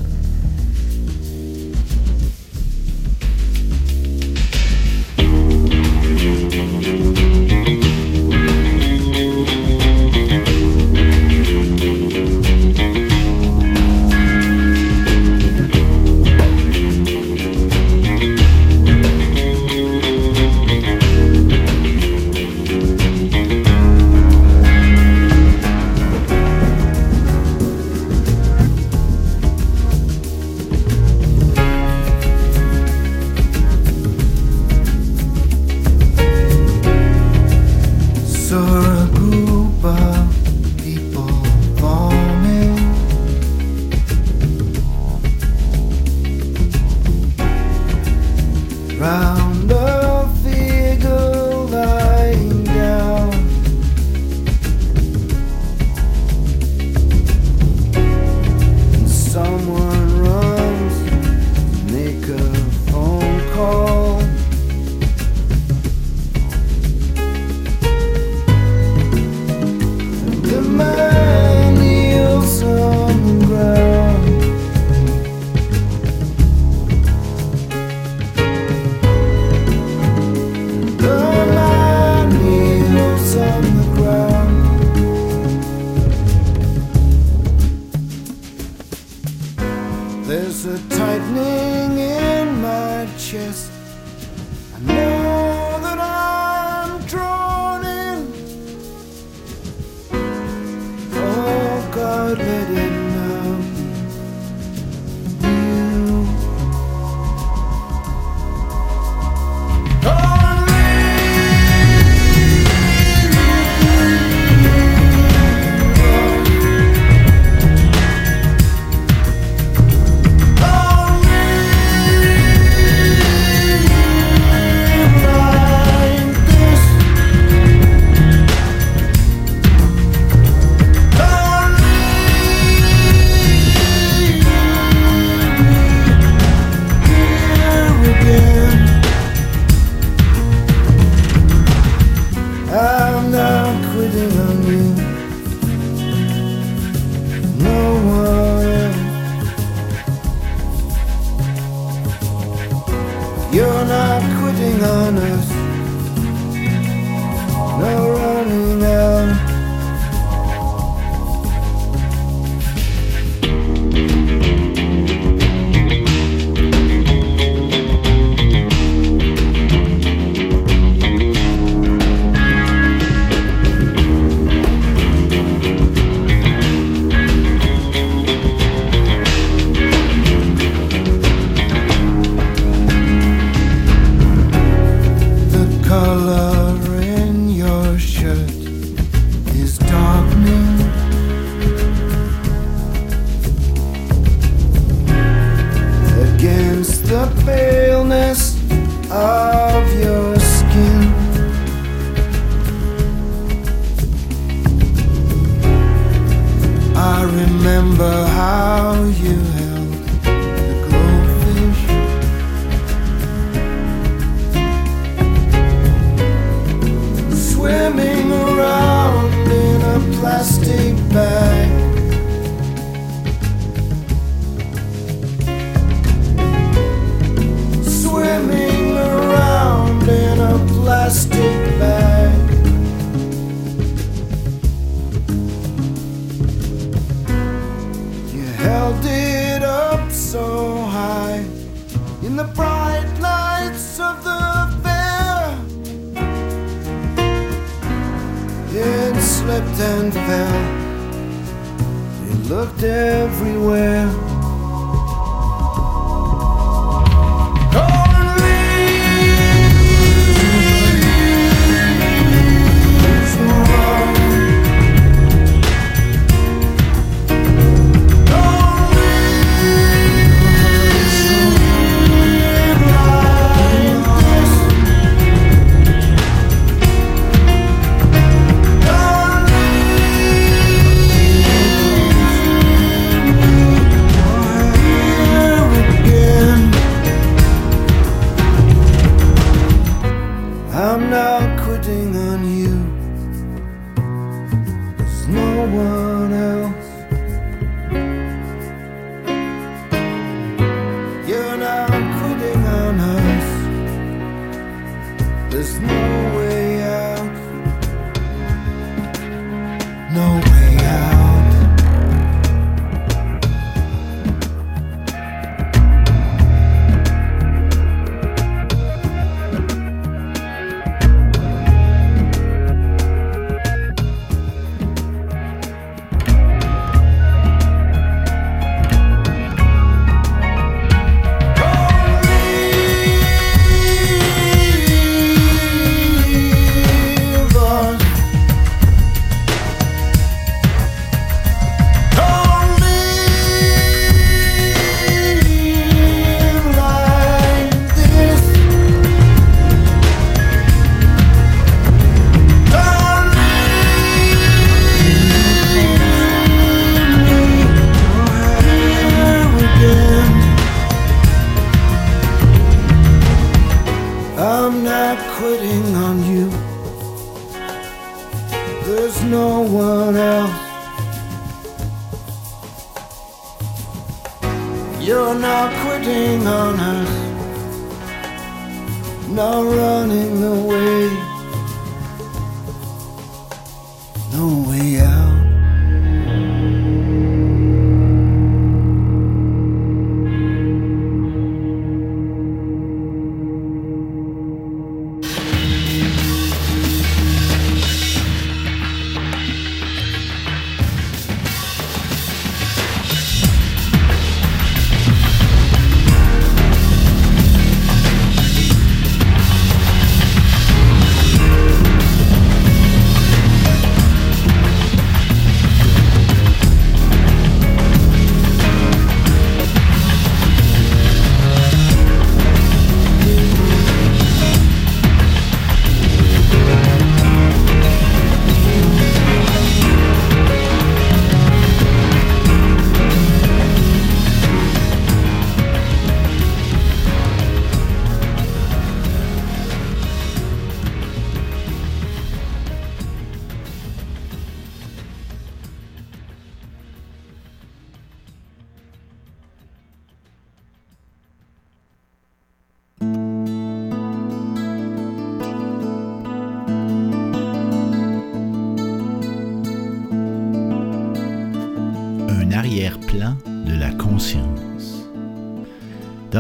[305.55, 306.24] There's no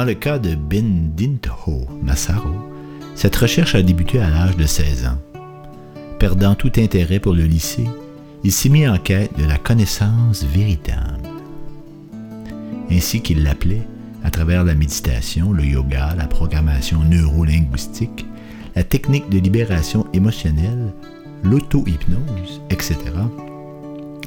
[0.04, 2.54] Dans le cas de Bindinto Massaro,
[3.14, 5.18] cette recherche a débuté à l'âge de 16 ans.
[6.18, 7.88] Perdant tout intérêt pour le lycée,
[8.42, 11.26] il s'est mis en quête de la connaissance véritable.
[12.90, 13.88] Ainsi qu'il l'appelait,
[14.22, 18.26] à travers la méditation, le yoga, la programmation neurolinguistique,
[18.76, 20.92] la technique de libération émotionnelle,
[21.44, 22.98] l'auto-hypnose, etc.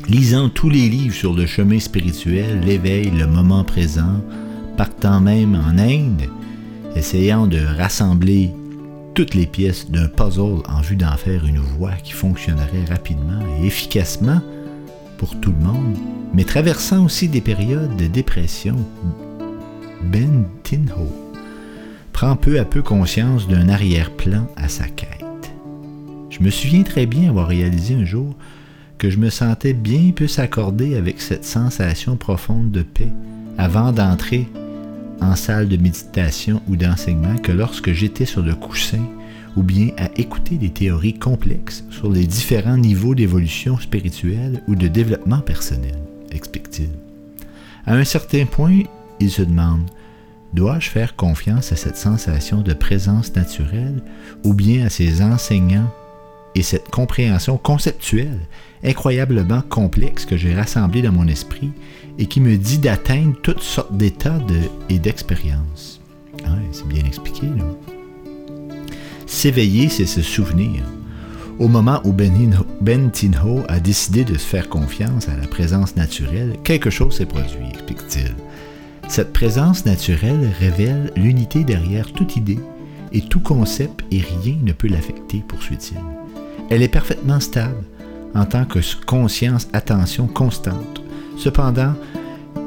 [0.10, 4.24] Lisant tous les livres sur le chemin spirituel, l'éveil, le moment présent,
[4.78, 6.30] partant même en Inde,
[6.96, 8.52] essayant de rassembler
[9.16, 13.66] toutes les pièces d'un puzzle en vue d'en faire une voie qui fonctionnerait rapidement et
[13.66, 14.40] efficacement
[15.18, 15.98] pour tout le monde,
[16.34, 18.76] mais traversant aussi des périodes de dépression,
[20.04, 21.12] Ben Tinho
[22.14, 25.52] prend peu à peu conscience d'un arrière-plan à sa quête.
[26.30, 28.36] Je me souviens très bien avoir réalisé un jour
[29.00, 33.12] que je me sentais bien plus accordé avec cette sensation profonde de paix
[33.58, 34.48] avant d'entrer
[35.22, 39.04] en salle de méditation ou d'enseignement que lorsque j'étais sur le coussin
[39.56, 44.88] ou bien à écouter des théories complexes sur les différents niveaux d'évolution spirituelle ou de
[44.88, 45.96] développement personnel,
[46.32, 46.90] explique-t-il.
[47.86, 48.82] À un certain point,
[49.20, 49.90] il se demande
[50.54, 54.02] Dois-je faire confiance à cette sensation de présence naturelle
[54.44, 55.92] ou bien à ces enseignants
[56.56, 58.40] et cette compréhension conceptuelle
[58.84, 61.72] incroyablement complexe que j'ai rassemblée dans mon esprit
[62.20, 64.40] et qui me dit d'atteindre toutes sortes d'états
[64.90, 66.02] et d'expériences.
[66.46, 67.66] Ah c'est bien expliqué, là.
[69.26, 70.84] S'éveiller, c'est se souvenir.
[71.60, 75.96] Au moment où Ben, ben Tinho a décidé de se faire confiance à la présence
[75.96, 78.36] naturelle, quelque chose s'est produit, explique-t-il.
[79.08, 82.60] Cette présence naturelle révèle l'unité derrière toute idée
[83.12, 85.98] et tout concept et rien ne peut l'affecter, poursuit-il.
[86.70, 87.84] Elle est parfaitement stable
[88.36, 91.02] en tant que conscience-attention constante.
[91.38, 91.94] Cependant,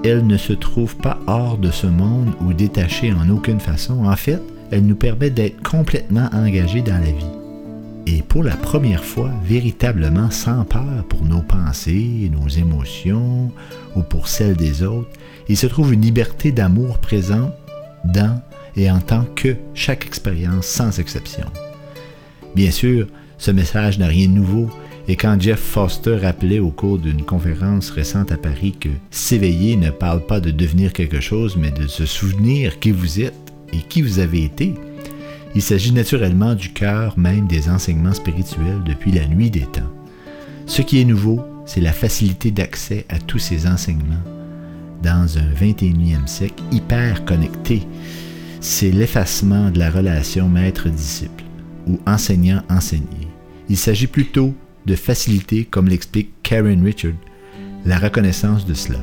[0.04, 4.06] elle ne se trouve pas hors de ce monde ou détachée en aucune façon.
[4.06, 4.40] En fait,
[4.70, 7.40] elle nous permet d'être complètement engagés dans la vie.
[8.06, 13.52] Et pour la première fois, véritablement sans peur pour nos pensées, nos émotions
[13.94, 15.10] ou pour celles des autres,
[15.48, 17.52] il se trouve une liberté d'amour présente
[18.04, 18.40] dans
[18.76, 21.46] et en tant que chaque expérience sans exception.
[22.54, 23.06] Bien sûr,
[23.36, 24.70] ce message n'a rien de nouveau,
[25.10, 29.90] et quand Jeff Foster rappelait au cours d'une conférence récente à Paris que s'éveiller ne
[29.90, 34.02] parle pas de devenir quelque chose, mais de se souvenir qui vous êtes et qui
[34.02, 34.72] vous avez été,
[35.56, 39.90] il s'agit naturellement du cœur même des enseignements spirituels depuis la nuit des temps.
[40.66, 44.22] Ce qui est nouveau, c'est la facilité d'accès à tous ces enseignements
[45.02, 47.82] dans un 21e siècle hyper connecté.
[48.60, 51.42] C'est l'effacement de la relation maître-disciple
[51.88, 53.26] ou enseignant-enseigné.
[53.68, 54.54] Il s'agit plutôt
[54.90, 57.12] de faciliter, comme l'explique Karen Richard,
[57.86, 58.98] la reconnaissance de cela.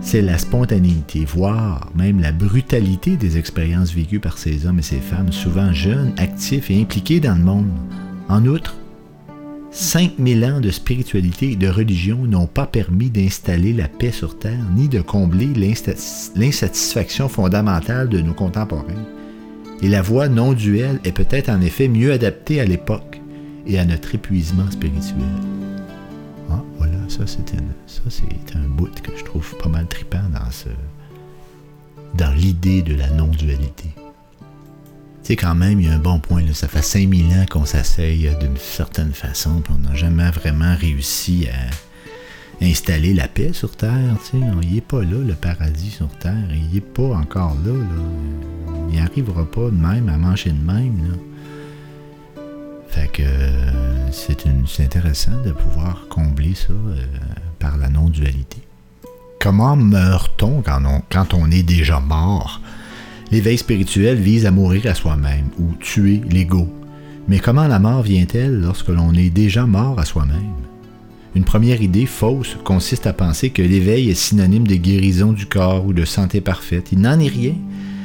[0.00, 4.98] C'est la spontanéité, voire même la brutalité des expériences vécues par ces hommes et ces
[4.98, 7.70] femmes, souvent jeunes, actifs et impliqués dans le monde.
[8.28, 8.76] En outre,
[9.70, 14.64] 5000 ans de spiritualité et de religion n'ont pas permis d'installer la paix sur Terre,
[14.74, 15.52] ni de combler
[16.34, 19.06] l'insatisfaction fondamentale de nos contemporains.
[19.80, 23.15] Et la voie non duelle est peut-être en effet mieux adaptée à l'époque
[23.66, 25.24] et à notre épuisement spirituel.
[26.50, 30.68] Ah, voilà, ça c'est un, bout que je trouve pas mal trippant dans ce
[32.14, 33.90] dans l'idée de la non-dualité.
[33.96, 36.40] Tu sais, quand même, il y a un bon point.
[36.40, 36.54] Là.
[36.54, 41.48] Ça fait 5000 ans qu'on s'asseye d'une certaine façon, puis on n'a jamais vraiment réussi
[41.48, 44.16] à installer la paix sur Terre.
[44.24, 44.44] Tu sais.
[44.44, 46.48] On n'y est pas là, le paradis sur Terre.
[46.50, 47.72] Il n'est pas encore là.
[47.72, 48.74] là.
[48.88, 51.18] Il n'y arrivera pas de même à manger de même.
[53.20, 54.46] Euh, c'est,
[54.80, 56.96] intéressant de pouvoir combler ça euh,
[57.58, 58.58] par la non-dualité.
[59.40, 62.60] Comment meurt-on quand on, quand on est déjà mort?
[63.30, 66.68] L'éveil spirituel vise à mourir à soi-même ou tuer l'ego.
[67.28, 70.54] Mais comment la mort vient-elle lorsque l'on est déjà mort à soi-même?
[71.34, 75.84] Une première idée fausse consiste à penser que l'éveil est synonyme de guérison du corps
[75.84, 76.92] ou de santé parfaite.
[76.92, 77.54] Il n'en est rien.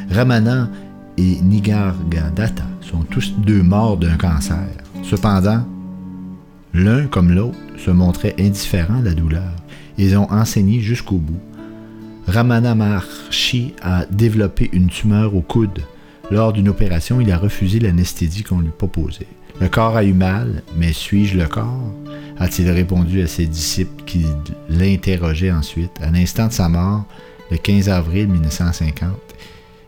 [0.09, 0.69] Ramana
[1.21, 4.67] et Nigargadatta sont tous deux morts d'un cancer.
[5.03, 5.63] Cependant,
[6.73, 9.51] l'un comme l'autre se montraient indifférents à la douleur.
[9.99, 11.39] Ils ont enseigné jusqu'au bout.
[12.25, 15.81] Ramana Maharshi a développé une tumeur au coude.
[16.31, 19.27] Lors d'une opération, il a refusé l'anesthésie qu'on lui proposait.
[19.59, 21.93] Le corps a eu mal, mais suis-je le corps?
[22.39, 24.25] A-t-il répondu à ses disciples qui
[24.69, 25.91] l'interrogeaient ensuite.
[26.01, 27.05] À l'instant de sa mort,
[27.51, 29.09] le 15 avril 1950,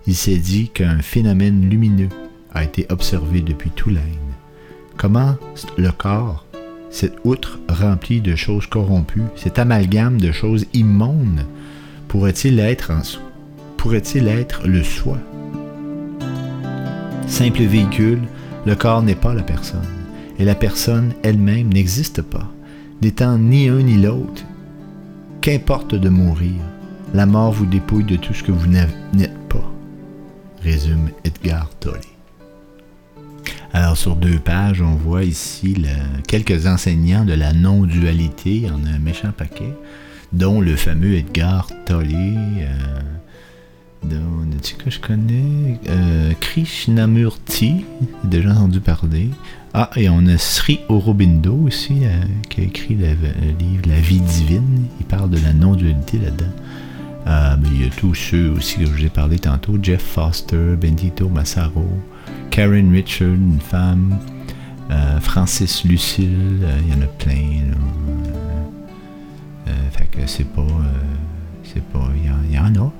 [0.05, 2.09] il s'est dit qu'un phénomène lumineux
[2.53, 4.03] a été observé depuis Toulaine.
[4.97, 5.35] Comment
[5.77, 6.45] le corps,
[6.89, 11.45] cette outre remplie de choses corrompues, cet amalgame de choses immondes,
[12.07, 13.01] pourrait-il être, en,
[13.77, 15.17] pourrait-il être le soi?
[17.27, 18.21] Simple véhicule,
[18.65, 19.79] le corps n'est pas la personne,
[20.37, 22.51] et la personne elle-même n'existe pas,
[23.01, 24.43] n'étant ni un ni l'autre.
[25.41, 26.61] Qu'importe de mourir,
[27.13, 29.71] la mort vous dépouille de tout ce que vous n'êtes pas,
[30.63, 31.99] résume Edgar Tolle.
[33.73, 35.75] Alors sur deux pages, on voit ici
[36.27, 39.73] quelques enseignants de la non-dualité, en un méchant paquet,
[40.31, 42.99] dont le fameux Edgar Tolle, euh,
[44.03, 47.85] dont, tu que je connais, euh, Krishnamurti,
[48.23, 49.29] déjà entendu parler.
[49.73, 53.07] Ah, et on a Sri Aurobindo aussi, euh, qui a écrit le
[53.59, 56.53] livre La vie divine, il parle de la non-dualité là-dedans.
[57.25, 60.01] Euh, mais il y a tous ceux aussi que je vous ai parlé tantôt, Jeff
[60.01, 61.87] Foster, Benedito Massaro,
[62.51, 64.17] Karen Richard, une femme,
[64.91, 67.61] euh, Francis Lucille, euh, il y en a plein.
[70.11, 70.61] que c'est pas.
[71.63, 72.07] c'est pas.
[72.15, 72.69] Il y, y en a.
[72.69, 72.91] Il y en a.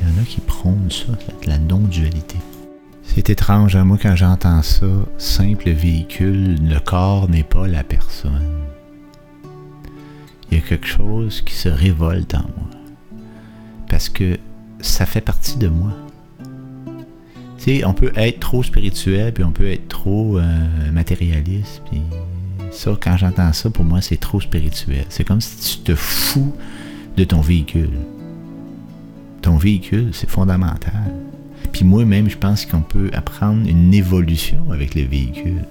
[0.00, 1.12] Il y en a qui prônent ça,
[1.46, 2.38] la non-dualité.
[3.02, 4.86] C'est étrange, hein, moi, quand j'entends ça,
[5.18, 8.62] simple véhicule, le corps n'est pas la personne.
[10.50, 12.73] Il y a quelque chose qui se révolte en moi.
[13.88, 14.38] Parce que
[14.80, 15.92] ça fait partie de moi.
[17.58, 20.42] Tu sais, on peut être trop spirituel, puis on peut être trop euh,
[20.92, 22.02] matérialiste, puis
[22.74, 25.04] ça, quand j'entends ça, pour moi, c'est trop spirituel.
[25.08, 26.52] C'est comme si tu te fous
[27.16, 27.90] de ton véhicule.
[29.42, 31.14] Ton véhicule, c'est fondamental.
[31.72, 35.64] Puis moi-même, je pense qu'on peut apprendre une évolution avec le véhicule.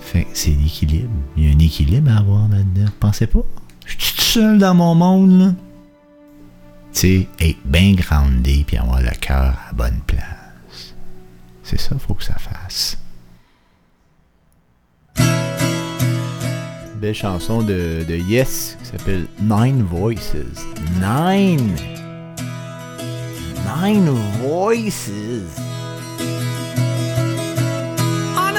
[0.00, 1.10] Fait que c'est l'équilibre.
[1.36, 2.90] Il y a un équilibre à avoir là-dedans.
[3.00, 3.42] Pensez pas?
[3.84, 5.52] Je suis tout seul dans mon monde, là.
[6.92, 10.94] Tu sais, être bien groundé puis avoir le cœur à bonne place.
[11.62, 12.98] C'est ça, faut que ça fasse.
[16.96, 20.34] Belle chanson de, de Yes qui s'appelle Nine Voices.
[21.00, 21.76] Nine!
[23.82, 24.08] Nine
[24.40, 25.10] Voices!
[28.36, 28.56] On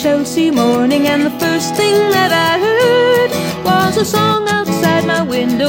[0.00, 3.30] Chelsea morning, and the first thing that I heard
[3.66, 5.68] was a song outside my window,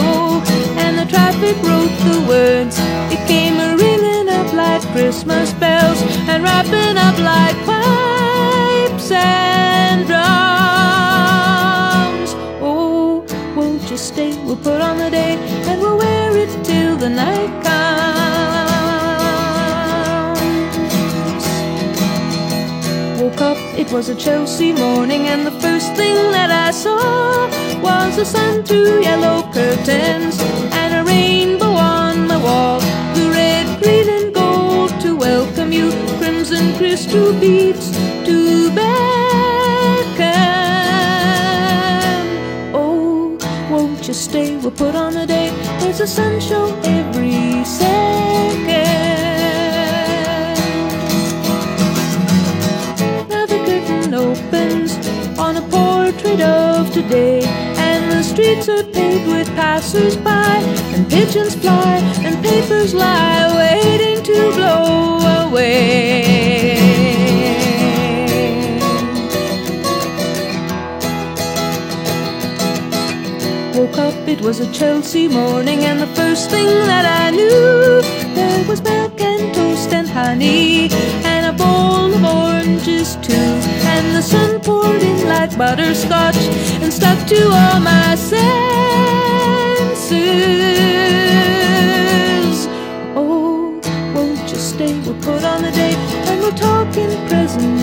[0.80, 2.78] and the traffic wrote the words.
[3.12, 7.58] It came a ringing up like Christmas bells, and wrapping up like
[23.92, 27.50] was a Chelsea morning, and the first thing that I saw
[27.82, 30.40] was the sun through yellow curtains
[30.72, 32.80] and a rainbow on the wall.
[33.16, 37.92] The red, green, and gold to welcome you, crimson crystal beads
[38.26, 38.88] to beckon.
[42.74, 43.38] Oh,
[43.70, 44.56] won't you stay?
[44.56, 45.50] We'll put on a day.
[45.80, 47.41] There's a sun show every
[55.72, 57.42] portrait of today,
[57.88, 60.58] and the streets are paved with passers-by,
[60.94, 65.80] and pigeons fly, and papers lie waiting to blow away.
[73.76, 78.02] Woke up, it was a Chelsea morning, and the first thing that I knew,
[78.36, 80.90] there was milk and toast and honey,
[81.24, 83.81] and a bowl of oranges too.
[83.94, 86.38] And the sun poured in like butterscotch
[86.82, 88.38] and stuck to all my senses.
[93.16, 93.80] Oh,
[94.16, 94.94] won't you stay?
[95.02, 95.94] We'll put on the day,
[96.28, 97.81] and we'll talk in present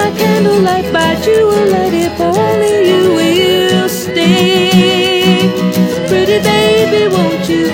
[0.00, 4.70] by candlelight, by jewellight, if only you will stay.
[6.08, 7.64] Pretty baby, won't you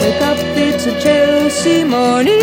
[0.00, 0.38] wake up?
[0.58, 2.40] It's a Chelsea morning.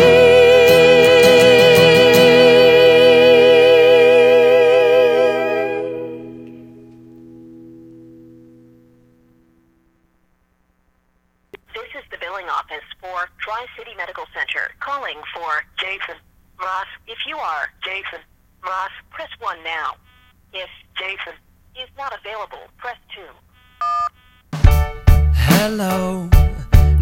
[11.74, 14.70] This is the billing office for Tri City Medical Center.
[14.80, 16.16] Calling for Jason
[16.58, 16.86] Ross.
[17.06, 18.20] If you are Jason
[18.64, 19.92] Ross, press 1 now.
[20.54, 21.34] If Jason
[21.76, 23.20] is not available, press 2.
[25.34, 26.30] Hello,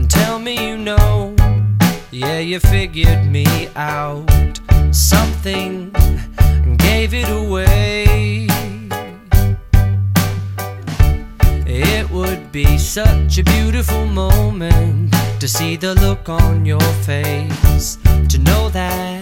[0.08, 1.36] tell me you know.
[2.10, 4.28] Yeah, you figured me out.
[4.90, 5.92] Something
[6.40, 8.48] and gave it away.
[11.64, 17.98] It would be such a beautiful moment to see the look on your face.
[18.30, 19.21] To know that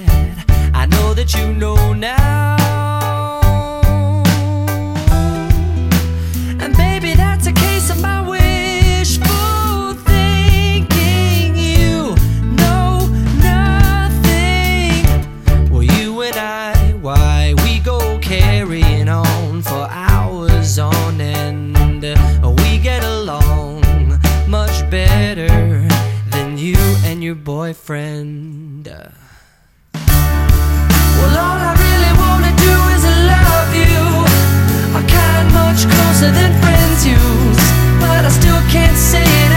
[1.10, 2.56] Know that you know now.
[6.60, 11.56] And baby, that's a case of my wishful thinking.
[11.56, 12.14] You
[12.54, 13.08] know
[13.42, 15.02] nothing.
[15.72, 22.04] Well, you and I, why we go carrying on for hours on end.
[22.60, 25.48] We get along much better
[26.30, 28.88] than you and your boyfriend.
[36.20, 37.62] Closer than friends use.
[38.00, 39.49] But I still can't say it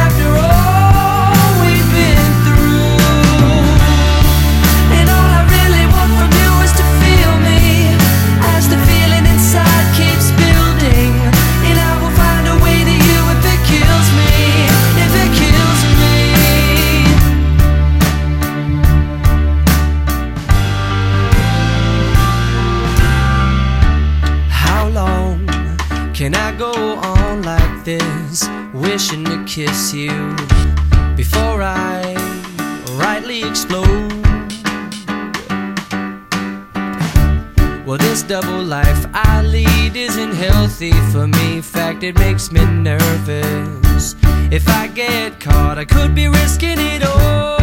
[28.94, 30.36] wishing to kiss you
[31.16, 32.14] before I
[32.92, 34.14] rightly explode?
[37.88, 41.56] Well, this double life I lead isn't healthy for me.
[41.56, 44.16] In fact, it makes me nervous.
[44.52, 47.63] If I get caught, I could be risking it all.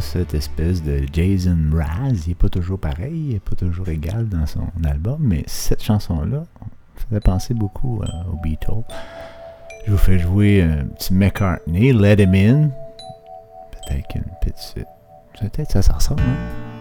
[0.00, 4.28] cette espèce de Jason Mraz, il n'est pas toujours pareil, il n'est pas toujours égal
[4.28, 6.44] dans son album, mais cette chanson-là
[6.96, 8.84] ça fait penser beaucoup euh, aux Beatles.
[9.86, 12.70] Je vous fais jouer un petit McCartney, Let Him In.
[13.72, 14.86] Peut-être qu'une petite.
[15.40, 16.22] Peut-être ça, ça ressemble.
[16.22, 16.71] Hein.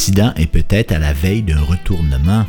[0.00, 2.46] L'Occident est peut-être à la veille d'un retournement.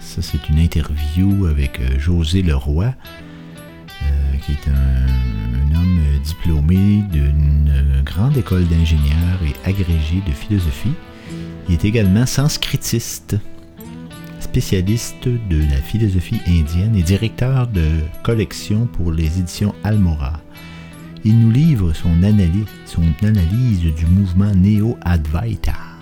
[0.00, 8.02] Ça, c'est une interview avec euh, José Leroy, euh, qui est un, homme diplômé d'une
[8.02, 10.94] grande école d'ingénieurs et agrégé de philosophie.
[11.68, 13.36] Il est également sanskritiste,
[14.40, 17.84] spécialiste de la philosophie indienne et directeur de
[18.22, 20.40] collection pour les éditions Almora.
[21.26, 25.93] Il nous livre son analyse, son analyse du mouvement néo-advaita.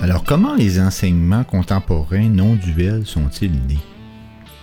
[0.00, 3.78] Alors, comment les enseignements contemporains non duels sont-ils nés?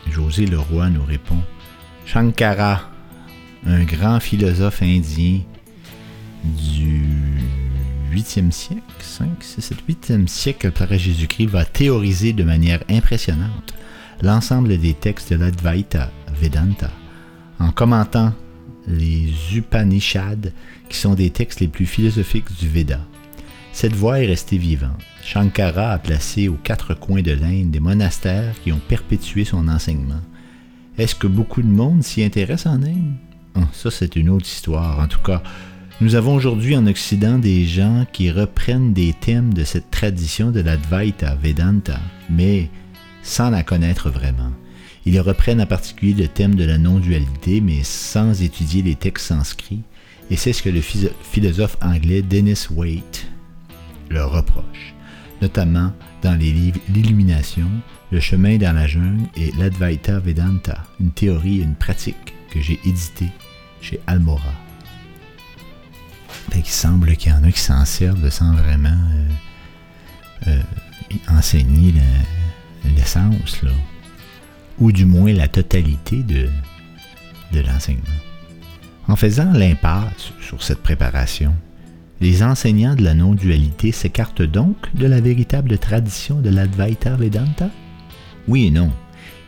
[0.09, 1.41] José Leroy nous répond
[2.05, 2.89] Shankara,
[3.65, 5.41] un grand philosophe indien
[6.43, 7.03] du
[8.13, 13.73] 8e siècle, 5, 6, 7, 8e siècle après Jésus-Christ, va théoriser de manière impressionnante
[14.21, 16.91] l'ensemble des textes de l'Advaita Vedanta
[17.59, 18.31] en commentant
[18.87, 20.51] les Upanishads,
[20.89, 22.99] qui sont des textes les plus philosophiques du Veda.
[23.75, 25.01] Cette voie est restée vivante.
[25.21, 30.21] Shankara a placé aux quatre coins de l'Inde des monastères qui ont perpétué son enseignement.
[30.97, 33.15] Est-ce que beaucoup de monde s'y intéresse en Inde?
[33.53, 35.01] Hum, ça, c'est une autre histoire.
[35.01, 35.43] En tout cas,
[35.99, 40.61] nous avons aujourd'hui en Occident des gens qui reprennent des thèmes de cette tradition de
[40.61, 41.99] l'Advaita Vedanta,
[42.29, 42.69] mais
[43.23, 44.53] sans la connaître vraiment.
[45.05, 49.83] Ils reprennent en particulier le thème de la non-dualité, mais sans étudier les textes sanscrits,
[50.31, 53.27] et c'est ce que le philosophe anglais Dennis Waite
[54.09, 54.95] leur reproche
[55.41, 55.91] notamment
[56.21, 57.67] dans les livres L'Illumination,
[58.11, 62.79] Le chemin dans la jungle et l'Advaita Vedanta, une théorie et une pratique que j'ai
[62.85, 63.27] édité
[63.81, 64.53] chez Almora.
[66.55, 68.89] il semble qu'il y en a qui s'en servent sans vraiment
[70.47, 70.61] euh, euh,
[71.29, 71.93] enseigner
[72.95, 73.61] l'essence,
[74.79, 76.47] ou du moins la totalité de,
[77.51, 78.03] de l'enseignement.
[79.07, 81.53] En faisant l'impasse sur cette préparation,
[82.21, 87.69] les enseignants de la non-dualité s'écartent donc de la véritable tradition de l'Advaita Vedanta?
[88.47, 88.91] Oui et non.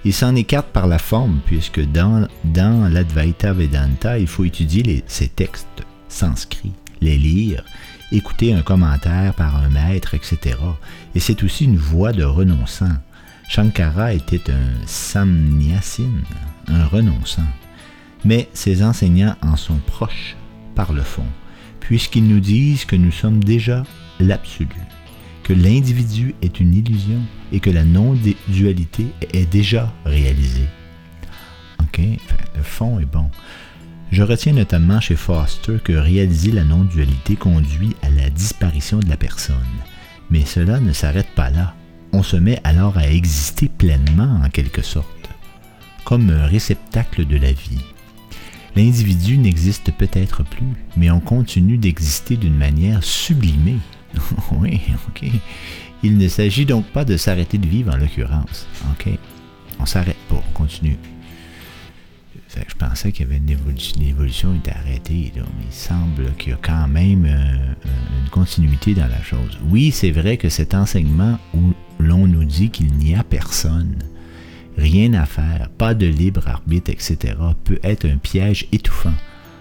[0.03, 5.27] Ils s'en écartent par la forme, puisque dans, dans l'Advaita Vedanta, il faut étudier ces
[5.27, 7.64] textes sanscrits, les lire,
[8.11, 10.57] écouter un commentaire par un maître, etc.
[11.15, 12.95] Et c'est aussi une voie de renonçant.
[13.49, 16.11] Shankara était un samnyasin,
[16.68, 17.48] un renonçant.
[18.26, 20.35] Mais ses enseignants en sont proches
[20.76, 21.26] par le fond
[21.80, 23.84] puisqu'ils nous disent que nous sommes déjà
[24.20, 24.70] l'absolu,
[25.44, 27.22] que l'individu est une illusion
[27.52, 30.68] et que la non-dualité est déjà réalisée.
[31.82, 31.99] OK?
[32.56, 33.30] le fond est bon.
[34.12, 39.18] Je retiens notamment chez Foster que réaliser la non-dualité conduit à la disparition de la
[39.18, 39.56] personne.
[40.30, 41.76] Mais cela ne s'arrête pas là.
[42.14, 45.30] On se met alors à exister pleinement en quelque sorte,
[46.06, 47.84] comme un réceptacle de la vie.
[48.78, 53.80] L'individu n'existe peut-être plus, mais on continue d'exister d'une manière sublimée.
[54.52, 55.32] oui, ok.
[56.04, 58.68] Il ne s'agit donc pas de s'arrêter de vivre en l'occurrence.
[58.91, 59.10] Ok.
[59.80, 60.99] On s'arrête pas, on continue.
[62.56, 66.54] Je pensais qu'il y avait une évolution, l'évolution était arrêtée, mais il semble qu'il y
[66.54, 67.74] a quand même euh,
[68.24, 69.58] une continuité dans la chose.
[69.72, 73.95] Oui, c'est vrai que cet enseignement où l'on nous dit qu'il n'y a personne,
[74.78, 77.34] rien à faire, pas de libre arbitre, etc.,
[77.64, 79.14] peut être un piège étouffant.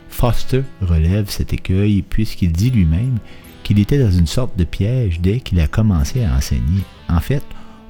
[0.09, 3.19] Foster relève cet écueil puisqu'il dit lui-même
[3.63, 6.83] qu'il était dans une sorte de piège dès qu'il a commencé à enseigner.
[7.09, 7.43] En fait,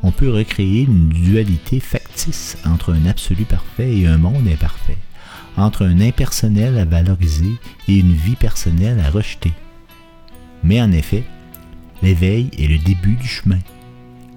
[0.02, 4.98] on peut recréer une dualité factice entre un absolu parfait et un monde imparfait,
[5.56, 7.52] entre un impersonnel à valoriser
[7.88, 9.52] et une vie personnelle à rejeter.
[10.64, 11.24] Mais en effet,
[12.02, 13.58] l'éveil est le début du chemin,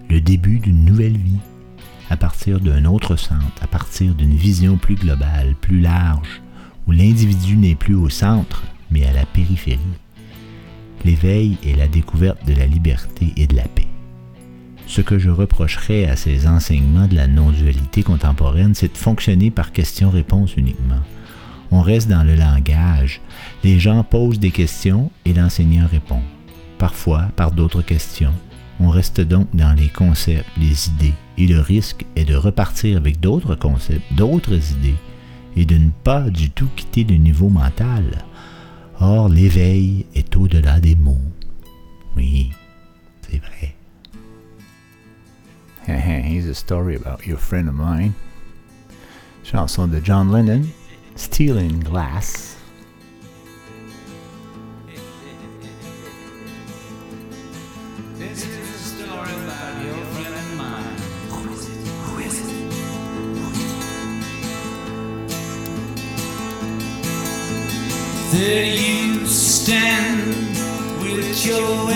[0.10, 1.40] le début d'une nouvelle vie
[2.10, 6.41] à partir d'un autre centre, à partir d'une vision plus globale, plus large,
[6.88, 9.80] où l'individu n'est plus au centre, mais à la périphérie.
[11.06, 13.88] L'éveil est la découverte de la liberté et de la paix.
[14.88, 19.72] Ce que je reprocherais à ces enseignements de la non-dualité contemporaine, c'est de fonctionner par
[19.72, 21.02] questions-réponses uniquement.
[21.72, 23.22] On reste dans le langage.
[23.64, 26.22] Les gens posent des questions et l'enseignant répond.
[26.80, 28.34] Parfois par d'autres questions.
[28.80, 33.20] On reste donc dans les concepts, les idées, et le risque est de repartir avec
[33.20, 34.98] d'autres concepts, d'autres idées,
[35.56, 38.26] et de ne pas du tout quitter le niveau mental.
[38.99, 41.18] Or, l'éveil est au-delà des mots.
[42.18, 42.52] Oui,
[43.22, 43.76] c'est vrai.
[45.88, 48.14] Here's a story about your friend of mine.
[49.44, 50.68] Chanson de John Lennon,
[51.16, 52.57] Stealing Glass.
[68.31, 70.35] There you stand
[71.01, 71.89] with your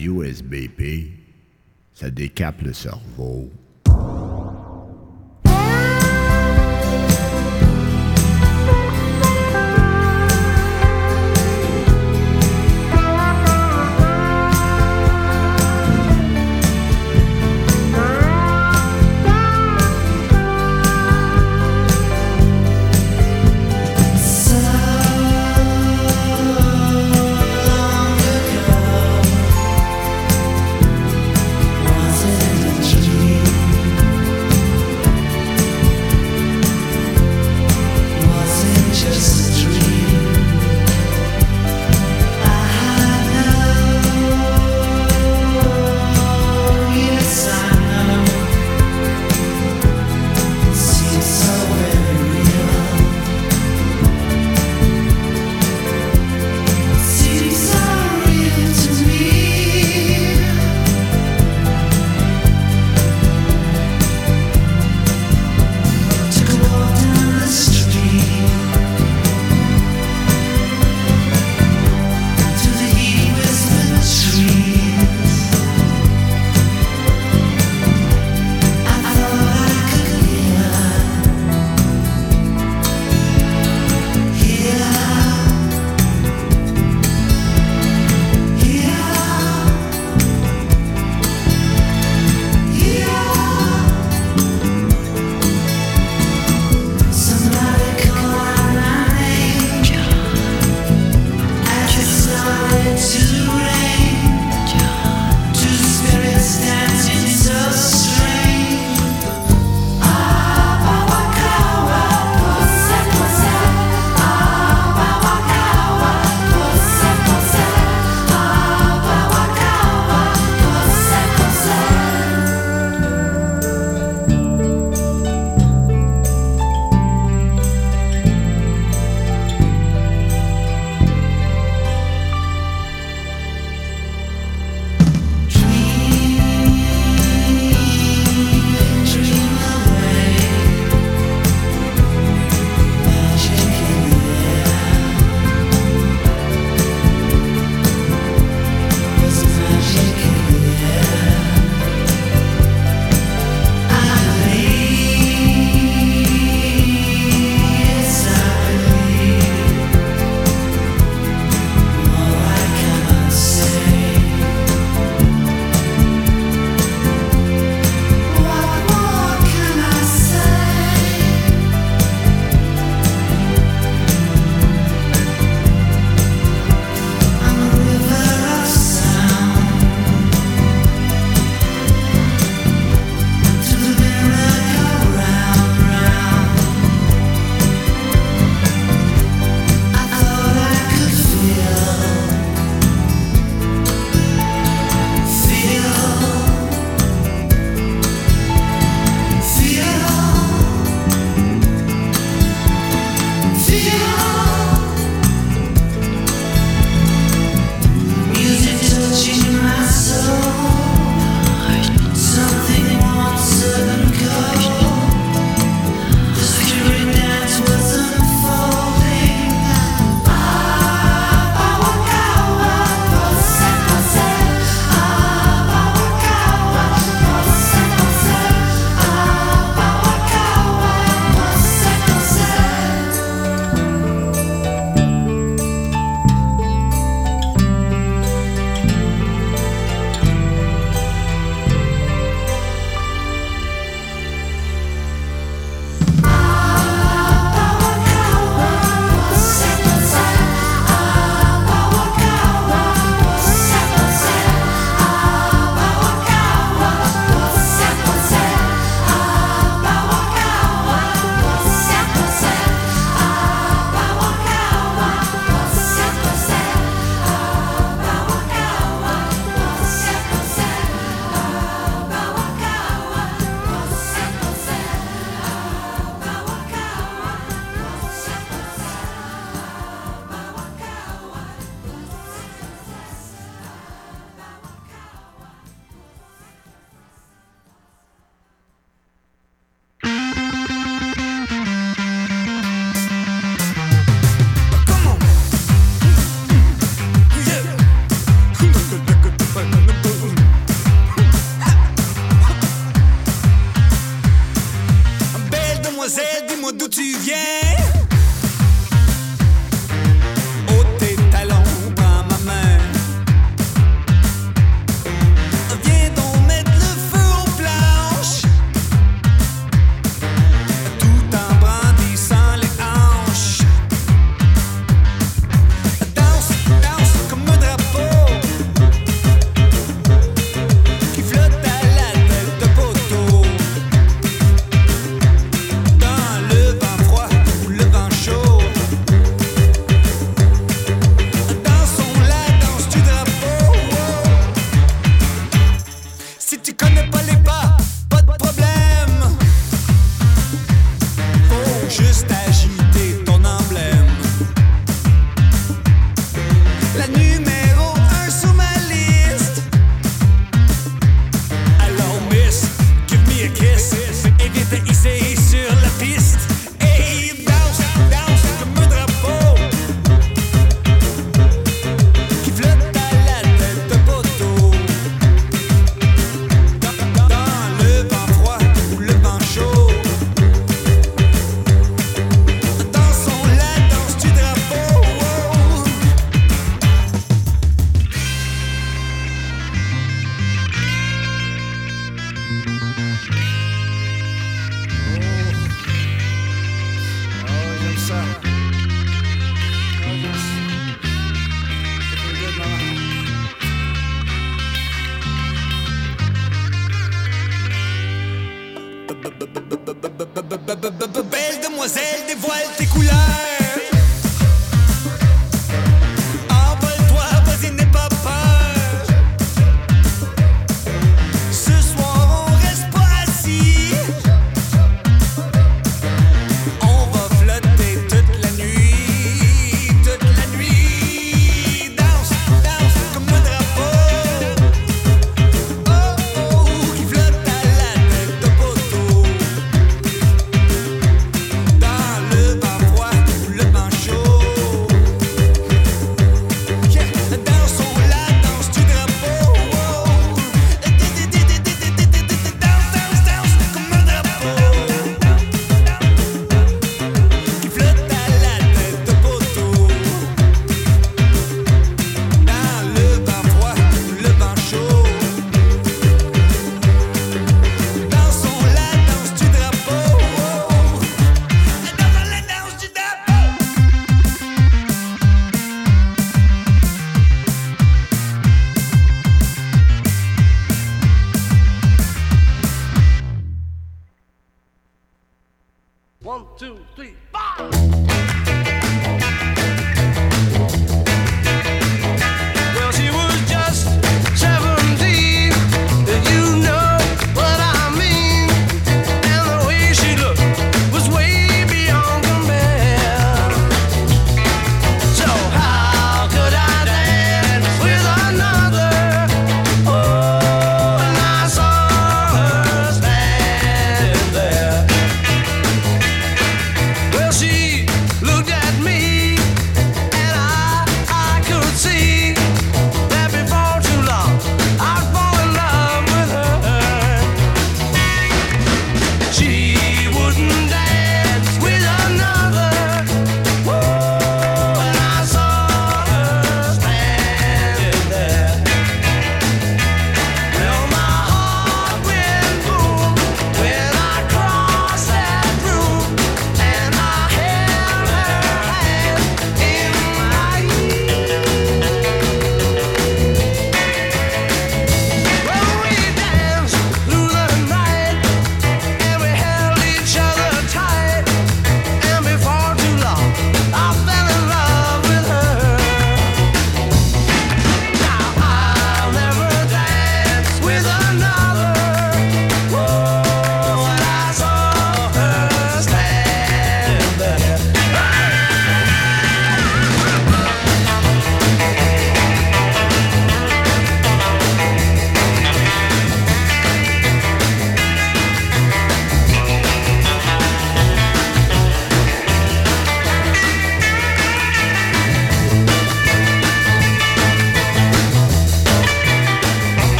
[0.00, 1.12] USBP,
[1.92, 3.50] ça décape le cerveau,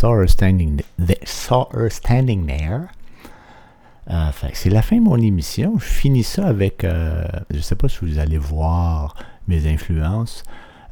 [0.00, 2.88] saw her standing, there, saw her standing there.
[4.08, 5.78] Euh, c'est la fin de mon émission.
[5.78, 9.14] Je finis ça avec, euh, je ne sais pas si vous allez voir
[9.46, 10.42] mes influences,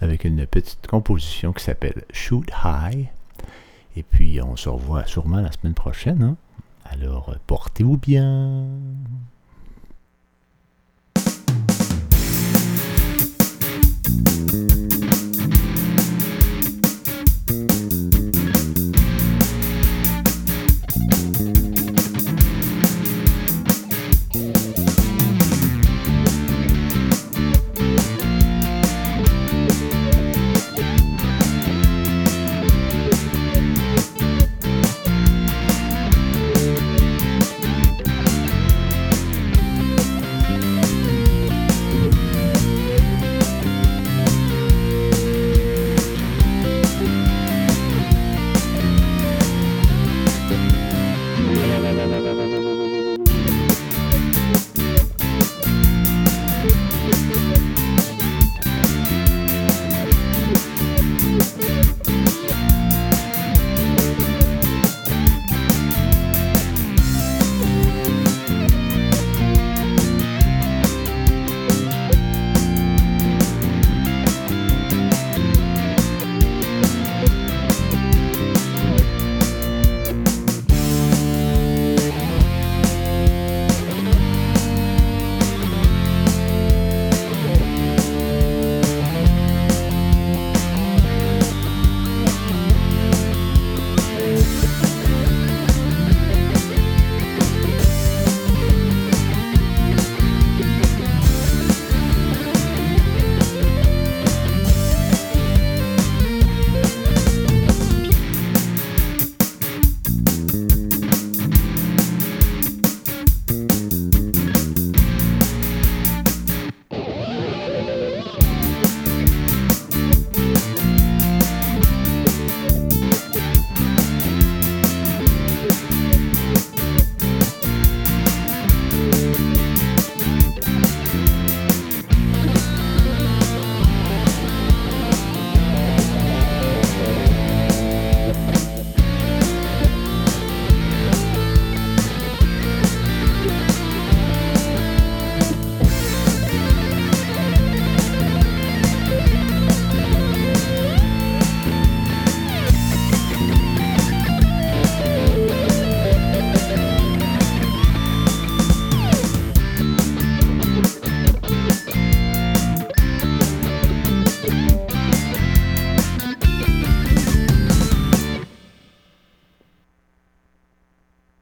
[0.02, 3.08] avec une petite composition qui s'appelle Shoot High.
[3.96, 6.22] Et puis, on se revoit sûrement la semaine prochaine.
[6.22, 6.36] Hein.
[6.84, 8.66] Alors, euh, portez-vous bien.
[14.50, 14.97] Thank.